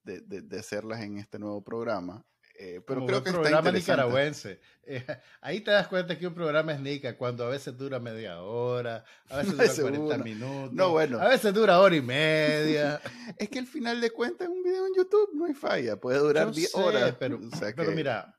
[0.04, 2.26] de, hacerlas en este nuevo programa.
[2.62, 4.60] Eh, pero creo que programa nicaragüense.
[4.84, 5.06] Eh,
[5.42, 9.06] ahí te das cuenta que un programa es nica cuando a veces dura media hora,
[9.30, 11.22] a veces dura 40 minutos, no, bueno.
[11.22, 13.00] a veces dura hora y media.
[13.38, 16.52] es que al final de cuentas un video en YouTube no hay falla, puede durar
[16.52, 17.16] 10 horas.
[17.18, 17.40] Pero,
[17.78, 18.38] pero mira,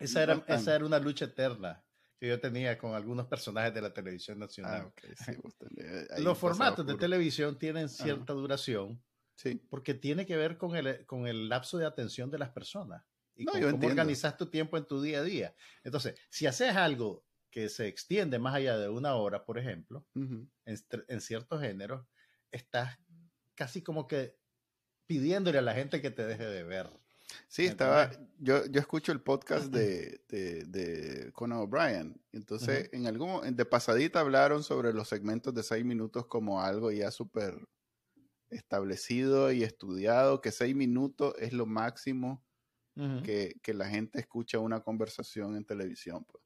[0.00, 1.84] esa era, esa era una lucha eterna
[2.18, 4.92] que yo tenía con algunos personajes de la televisión nacional.
[5.20, 9.00] Ah, Los formatos de televisión tienen cierta duración.
[9.36, 9.62] Sí.
[9.70, 13.04] Porque tiene que ver con el, con el lapso de atención de las personas
[13.36, 15.54] y cómo organizas tu tiempo en tu día a día.
[15.84, 21.20] Entonces, si haces algo que se extiende más allá de una hora, por ejemplo, en,
[21.20, 22.06] ciertos géneros,
[22.50, 22.98] estás
[23.54, 24.36] casi como que
[25.06, 26.90] pidiéndole a la gente que te deje de ver.
[27.48, 33.56] Sí, estaba, yo, yo escucho el podcast de, de, de Conan O'Brien, entonces en algún,
[33.56, 37.66] de pasadita hablaron sobre los segmentos de seis minutos como algo ya súper
[38.50, 42.45] establecido y estudiado, que seis minutos es lo máximo
[43.24, 46.24] que, que, la gente escucha una conversación en televisión.
[46.24, 46.42] Pues.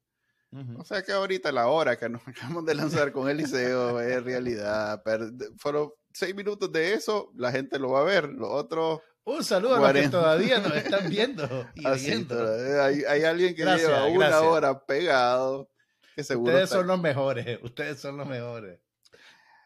[0.77, 5.03] O sea que ahorita la hora que nos acabamos de lanzar con Eliseo es realidad.
[5.05, 8.29] Pero fueron seis minutos de eso, la gente lo va a ver.
[8.29, 9.01] Los otros.
[9.25, 11.69] Un saludo a los que todavía nos están viendo.
[11.75, 15.71] Y hay, hay, alguien que lleva una hora pegado.
[16.17, 17.59] Que seguro ustedes son los mejores.
[17.63, 18.81] Ustedes son los mejores.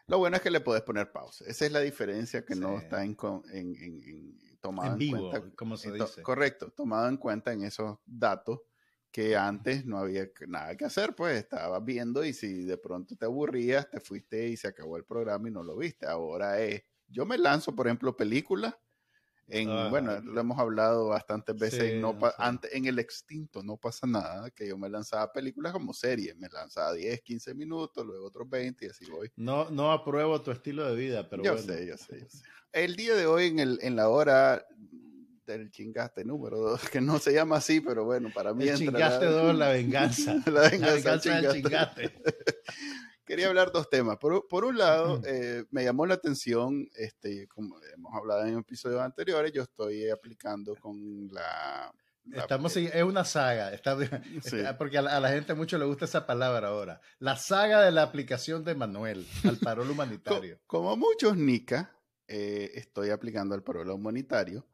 [0.07, 1.45] Lo bueno es que le puedes poner pausa.
[1.47, 3.17] Esa es la diferencia que no está en,
[3.51, 6.21] en, en, tomado en, vivo, como se dice.
[6.21, 8.61] correcto, tomado en cuenta en esos datos
[9.11, 13.25] que antes no había nada que hacer, pues estabas viendo y si de pronto te
[13.25, 16.05] aburrías, te fuiste y se acabó el programa y no lo viste.
[16.05, 18.75] Ahora es, yo me lanzo, por ejemplo, películas
[19.47, 24.07] en, bueno, lo hemos hablado bastantes veces, en, no antes, en el extinto no pasa
[24.07, 28.49] nada, que yo me lanzaba películas como series, me lanzaba 10, 15 minutos, luego otros
[28.49, 29.31] 20 y así voy.
[29.35, 32.43] No, no apruebo tu estilo de vida, pero yo sé, yo sé, yo sé.
[32.71, 34.65] El día de hoy en, el, en la hora
[35.45, 38.67] del chingaste número 2, que no se llama así, pero bueno, para mí...
[38.67, 40.41] El chingaste 2, la venganza.
[40.45, 42.13] la venganza, la venganza del chingaste.
[43.25, 44.17] que quería hablar dos temas.
[44.17, 49.01] Por, por un lado, eh, me llamó la atención, este, como hemos hablado en episodios
[49.01, 51.91] anteriores, yo estoy aplicando con la...
[52.31, 53.95] Estamos es una saga, está,
[54.79, 56.99] porque a la, gente mucho le gusta esa palabra ahora.
[57.19, 60.59] La saga de la aplicación de Manuel al parol humanitario.
[60.65, 61.95] como, muchos NICA,
[62.27, 64.65] eh, estoy aplicando al parol humanitario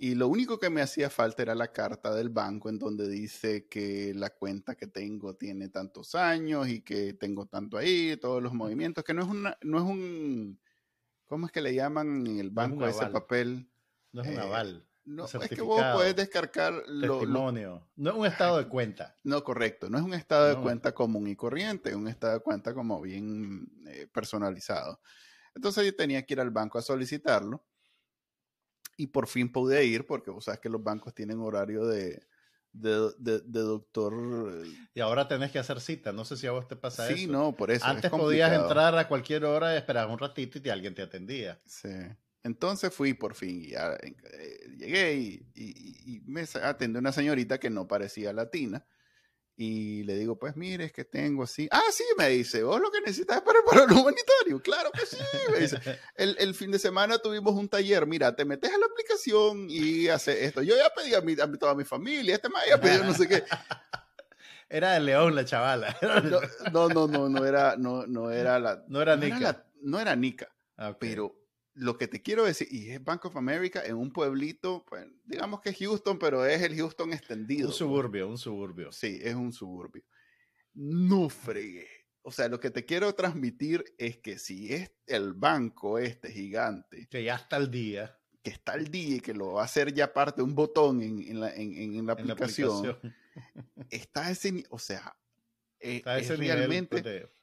[0.00, 3.66] y lo único que me hacía falta era la carta del banco en donde dice
[3.66, 8.54] que la cuenta que tengo tiene tantos años y que tengo tanto ahí, todos los
[8.54, 10.60] movimientos, que no es, una, no es un,
[11.26, 13.68] ¿cómo es que le llaman en el banco ese papel?
[14.12, 14.88] No es un eh, aval.
[15.04, 17.88] No, es que vos puedes descargar lo, testimonio.
[17.96, 19.16] no es un estado de cuenta.
[19.24, 19.90] No, correcto.
[19.90, 23.00] No es un estado de cuenta común y corriente, es un estado de cuenta como
[23.00, 25.00] bien eh, personalizado.
[25.56, 27.64] Entonces yo tenía que ir al banco a solicitarlo
[28.98, 32.20] y por fin pude ir porque vos sabes que los bancos tienen horario de,
[32.72, 34.12] de, doctor.
[34.12, 37.16] Eh, y ahora tenés que hacer cita, no sé si a vos te pasa eso.
[37.16, 37.86] Sí, no, por eso.
[37.86, 41.60] Antes podías entrar a cualquier hora, esperar un ratito y alguien te atendía.
[41.64, 41.88] Sí.
[42.42, 44.16] Entonces fui por fin y ya eh,
[44.76, 48.84] llegué y, y, me atendió una señorita que no parecía latina
[49.60, 51.68] y le digo, pues mire, es que tengo así.
[51.72, 54.62] Ah, sí, me dice, vos lo que necesitas es para el humanitario.
[54.62, 55.18] Claro que sí,
[55.50, 55.78] me dice.
[56.14, 58.06] El, el, fin de semana tuvimos un taller.
[58.06, 60.62] Mira, te metes a la aplicación y hace esto.
[60.62, 63.26] Yo ya pedí a, mi, a toda mi familia, este me había pedido no sé
[63.26, 63.42] qué.
[64.68, 65.96] Era de León la chavala.
[66.72, 68.84] No, no, no, no, era, no, no era la.
[68.86, 69.64] No era Nica.
[69.80, 70.48] no era Nica.
[70.76, 71.34] Ah, pero
[71.78, 75.60] lo que te quiero decir, y es Bank of America en un pueblito, pues digamos
[75.60, 77.66] que es Houston, pero es el Houston extendido.
[77.66, 77.76] Un pues.
[77.76, 78.92] suburbio, un suburbio.
[78.92, 80.02] Sí, es un suburbio.
[80.74, 81.88] No fregué.
[82.22, 87.06] O sea, lo que te quiero transmitir es que si es el banco este gigante.
[87.08, 88.18] Que ya está al día.
[88.42, 91.00] Que está al día y que lo va a hacer ya parte de un botón
[91.00, 92.98] en, la, en, la, aplicación,
[93.88, 95.16] Está ese, o sea,
[95.80, 97.37] eh, es, realmente pues,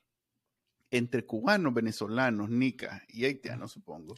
[0.97, 4.15] entre cubanos, venezolanos, nicas y haitianos, supongo,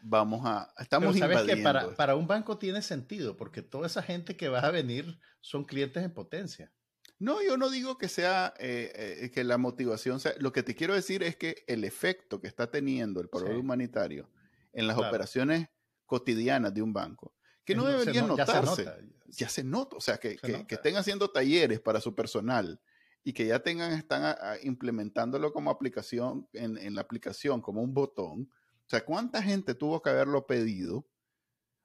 [0.00, 4.02] vamos a, estamos Pero sabes que para, para, un banco tiene sentido, porque toda esa
[4.02, 6.72] gente que va a venir son clientes en potencia.
[7.18, 10.74] No, yo no digo que sea, eh, eh, que la motivación sea, lo que te
[10.74, 14.30] quiero decir es que el efecto que está teniendo el programa humanitario
[14.72, 15.68] en las operaciones
[16.06, 17.34] cotidianas de un banco,
[17.64, 18.86] que no, debería notarse,
[19.28, 22.80] ya se, nota, o sea, que, que, que estén haciendo talleres para su personal,
[23.24, 28.50] y que ya tengan, están implementándolo como aplicación, en, la aplicación, como un botón.
[28.52, 31.08] O sea, ¿cuánta gente tuvo que haberlo pedido?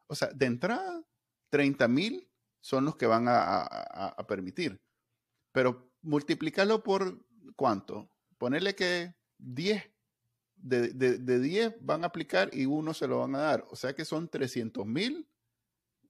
[0.07, 1.01] O sea, de entrada,
[1.49, 2.29] 30 mil
[2.59, 4.81] son los que van a, permitir.
[5.53, 7.25] Pero multiplicarlo por
[7.55, 8.11] cuánto?
[8.37, 9.81] Ponerle que 10,
[10.57, 13.65] de, de, 10 van a aplicar y uno se lo van a dar.
[13.69, 15.29] O sea que son 300 mil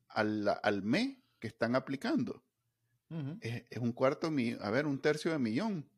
[0.07, 2.43] al, al mes que están aplicando
[3.41, 4.32] es, un cuarto,
[4.62, 5.89] a ver, un tercio de millón.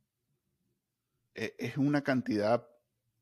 [1.34, 2.68] E, es, una cantidad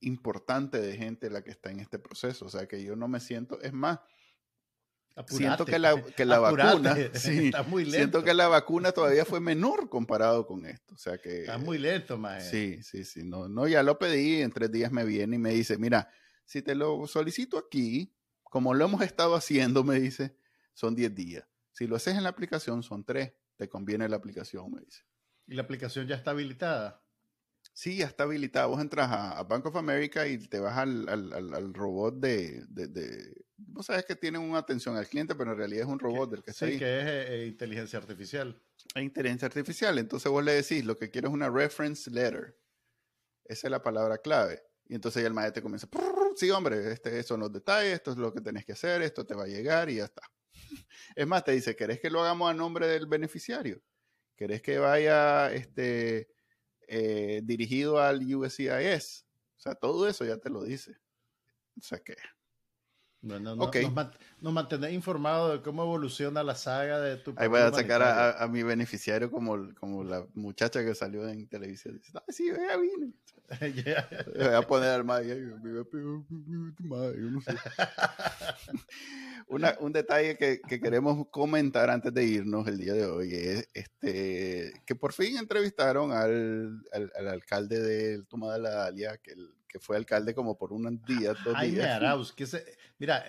[0.02, 2.46] importante de gente la que está en este proceso.
[2.46, 4.00] O sea que yo no me siento, es más,
[5.28, 10.66] siento que la, que la vacuna, siento que la vacuna todavía fue menor comparado con
[10.66, 10.94] esto.
[10.94, 11.42] O sea que...
[11.42, 12.50] Está muy lento, más.
[12.50, 13.24] Sí, sí, sí.
[13.24, 16.10] No, no, ya lo pedí, en tres días me viene y me dice, mira,
[16.46, 18.14] si te lo solicito aquí,
[18.44, 20.36] como lo hemos estado haciendo, me dice,
[20.74, 21.46] son 10 días.
[21.72, 25.04] Si lo haces en la aplicación, son 3 te conviene la aplicación, me dice.
[25.46, 27.04] ¿Y la aplicación ya está habilitada?
[27.74, 28.68] Sí, ya está habilitada.
[28.68, 34.06] Vos entras a, Bank of America y te vas al, robot de, de, Vos sabes
[34.06, 36.68] que tienen una atención al cliente, pero en realidad es un robot del que está
[36.68, 38.64] sí, que es eh, eh, inteligencia artificial.
[38.96, 39.98] Es inteligencia artificial.
[39.98, 42.58] Entonces vos le decís, lo que quiero es una reference letter.
[43.44, 44.64] Esa es la palabra clave.
[44.88, 45.88] Y entonces ya el maestro te comienza,
[46.38, 49.36] sí, hombre, este, son los detalles, esto es lo que tenés que hacer, esto te
[49.36, 50.22] va a llegar y ya está.
[51.16, 53.82] Es más, te dice, ¿querés que lo hagamos a nombre del beneficiario?
[54.36, 56.30] ¿Querés que vaya este,
[56.88, 59.26] eh, dirigido al USCIS?
[59.58, 60.98] O sea, todo eso ya te lo dice.
[61.78, 62.16] O sea que...
[63.22, 63.70] Bueno, no,
[64.42, 68.48] nos, mantenés informados de cómo evoluciona la saga de tu Ahí voy a sacar a,
[68.48, 71.98] mi beneficiario como, como la muchacha que salió en televisión.
[71.98, 73.14] Dice, ay, sí, ya vine.
[74.36, 75.04] Voy a poner al
[77.42, 77.56] sé.
[79.80, 84.96] un detalle que, queremos comentar antes de irnos el día de hoy es este que
[84.96, 86.84] por fin entrevistaron al,
[87.28, 89.34] alcalde del Toma de la Dalia, que,
[89.70, 92.46] que fue alcalde como por un día, dos Jaime Arauz, que
[92.98, 93.24] mira,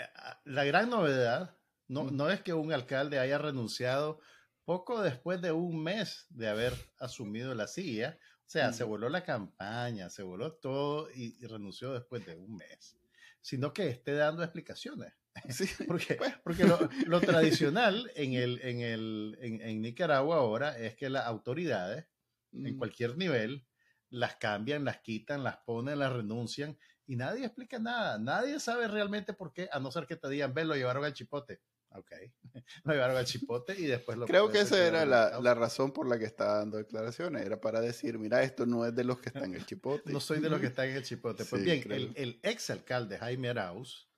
[0.45, 2.17] la gran novedad no, mm.
[2.17, 4.21] no es que un alcalde haya renunciado
[4.65, 8.19] poco después de un mes de haber asumido la silla.
[8.47, 12.97] O sea, se voló la campaña, se voló todo y renunció después de un mes.
[13.41, 15.15] Sino que esté dando explicaciones.
[15.87, 16.35] porque, pues.
[16.43, 16.65] porque
[17.07, 22.07] lo, tradicional en, el, en, el, en, Nicaragua ahora es que las autoridades,
[22.53, 23.67] en cualquier nivel,
[24.11, 28.19] las cambian, las quitan, las ponen, las renuncian y nadie explica nada.
[28.19, 31.13] Nadie sabe realmente por qué, a no ser que te digan, ven, lo llevaron al
[31.13, 31.61] chipote.
[31.93, 32.13] Ok,
[32.85, 34.27] lo llevaron al chipote y después lo...
[34.27, 37.81] Creo que esa era la, la, razón por la que estaba dando declaraciones, era para
[37.81, 40.13] decir, mira, esto no es de los que están en el chipote.
[40.13, 41.45] no soy de los que están en el chipote.
[41.45, 44.09] Pues bien, el, el, ex alcalde Jaime Arauz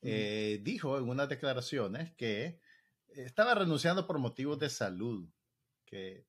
[0.00, 2.60] eh, dijo en unas declaraciones que
[3.08, 5.28] estaba renunciando por motivos de salud,
[5.84, 6.26] que...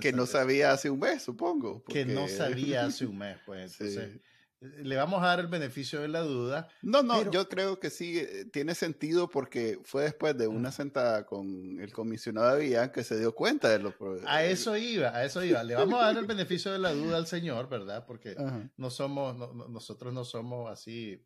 [0.00, 1.84] Que no sabía hace un mes, supongo.
[1.84, 3.80] Que no sabía hace un mes, pues.
[3.80, 4.20] Entonces,
[4.60, 6.68] le vamos a dar el beneficio de la duda.
[6.82, 11.26] No, no, yo creo que sí eh, tiene sentido porque fue después de una sentada
[11.26, 14.30] con el comisionado de que se dio cuenta de los problemas.
[14.30, 15.62] A eso iba, a eso iba.
[15.62, 18.06] Le vamos a dar el beneficio de la duda al señor, ¿verdad?
[18.06, 18.34] Porque
[18.76, 19.36] no somos,
[19.68, 21.22] nosotros no somos así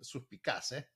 [0.00, 0.86] suspicaces.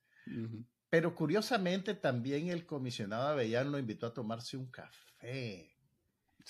[0.89, 5.70] Pero curiosamente también el comisionado Avellán lo invitó a tomarse un café.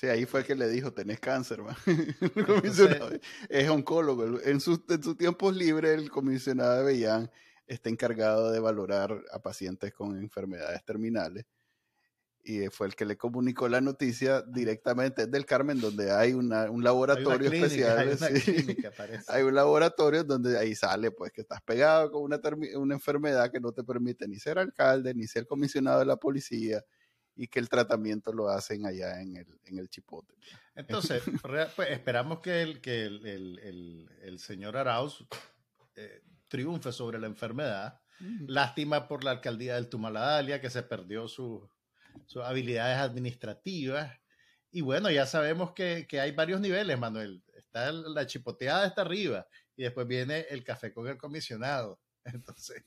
[0.00, 1.60] Sí, ahí fue que le dijo, tenés cáncer,
[3.50, 4.40] es oncólogo.
[4.40, 7.30] En, sus, en sus tiempos libres, el comisionado de Bellán
[7.66, 11.44] está encargado de valorar a pacientes con enfermedades terminales.
[12.42, 16.82] Y fue el que le comunicó la noticia directamente del Carmen, donde hay una, un
[16.82, 18.16] laboratorio especial.
[18.22, 22.40] Hay, hay, un laboratorio donde ahí sale, pues, que estás pegado con una,
[22.76, 26.82] una enfermedad que no te permite ni ser alcalde, ni ser comisionado de la policía,
[27.36, 30.34] y que el tratamiento lo hacen allá en el, en el chipote.
[30.74, 31.22] Entonces,
[31.76, 35.24] pues, esperamos que el, que el, el, el señor Arauz
[35.96, 38.00] eh, triunfe sobre la enfermedad.
[38.46, 41.62] Lástima por la alcaldía del Tumaladalia, que se perdió sus
[42.44, 44.20] habilidades administrativas.
[44.70, 47.42] Y bueno, ya sabemos que, que, hay varios niveles, Manuel.
[47.54, 51.98] Está la chipoteada está arriba y después viene el café con el comisionado.
[52.24, 52.84] Entonces.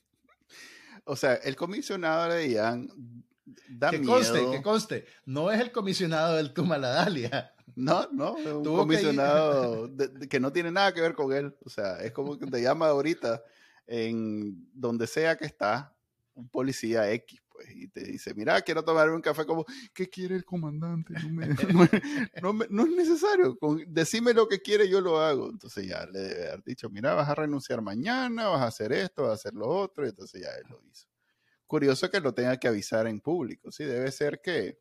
[1.04, 2.42] O sea, el comisionado le
[3.68, 7.50] digan, que conste, que conste, no es el comisionado del Tumaladalia.
[7.76, 9.90] No, no, es un comisionado
[10.30, 11.56] que, no tiene nada que ver con él.
[11.64, 13.42] O sea, es como que te llama ahorita
[13.86, 15.96] en donde sea que está
[16.34, 20.36] un policía X, pues, y te dice, mira, quiero tomar un café como, ¿qué quiere
[20.36, 21.14] el comandante?
[21.72, 21.82] No,
[22.84, 25.50] es necesario, decime lo que quiere, yo lo hago.
[25.50, 29.22] Entonces ya le debe haber dicho, mira, vas a renunciar mañana, vas a hacer esto,
[29.22, 31.06] vas a hacer lo otro, y entonces ya él lo hizo
[31.74, 33.82] curioso que lo tenga que avisar en público, ¿sí?
[33.82, 34.78] Debe ser que...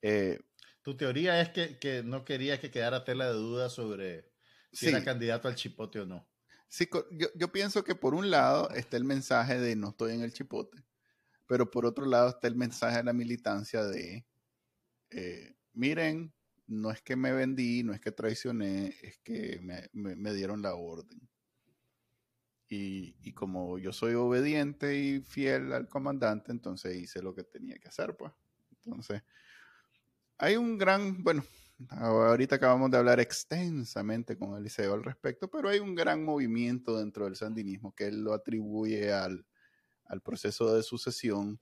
[0.00, 0.36] Eh,
[0.82, 4.28] tu teoría es que, no quería que quedara tela de duda sobre
[4.72, 6.28] si era candidato al chipote o no.
[6.68, 6.88] Sí,
[7.36, 10.82] yo, pienso que por un lado está el mensaje de no estoy en el chipote,
[11.46, 14.26] pero por otro lado está el mensaje de la militancia de,
[15.10, 16.34] eh, miren,
[16.66, 19.60] no es que me vendí, no es que traicioné, es que
[19.92, 21.31] me dieron la orden.
[22.74, 27.88] Y, como yo soy obediente y fiel al comandante, entonces hice lo que tenía que
[27.88, 28.32] hacer, pues.
[28.70, 29.22] Entonces,
[30.38, 31.44] hay un gran, bueno,
[31.90, 37.26] ahorita acabamos de hablar extensamente con Eliseo al respecto, pero hay un gran movimiento dentro
[37.26, 39.44] del sandinismo que él lo atribuye al,
[40.06, 41.60] al proceso de sucesión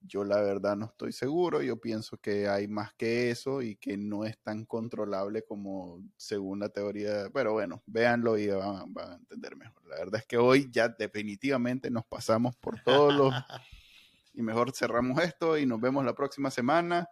[0.00, 3.96] yo la verdad no estoy seguro, yo pienso que hay más que eso y que
[3.96, 9.56] no es tan controlable como según la teoría, pero bueno, véanlo y van, a entender
[9.56, 9.84] mejor.
[9.86, 13.34] La verdad es que hoy ya definitivamente nos pasamos por todos los...
[14.34, 17.08] y mejor cerramos esto y nos vemos la próxima semana.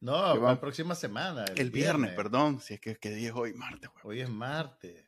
[0.00, 1.44] No, la próxima semana.
[1.56, 3.52] El, viernes, perdón, si es que, ¿qué día es hoy?
[3.52, 3.90] Martes.
[4.02, 5.04] Hoy es martes.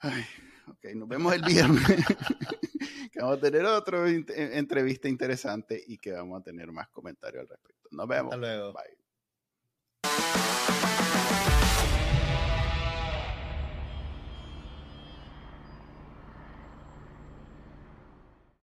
[0.00, 0.24] Ay,
[0.70, 1.82] ok, nos vemos el viernes.
[3.12, 7.48] que vamos a tener otra entrevista interesante y que vamos a tener más comentarios al
[7.48, 7.88] respecto.
[7.92, 8.32] Nos vemos.
[8.32, 8.72] Hasta luego.
[8.72, 9.00] Bye.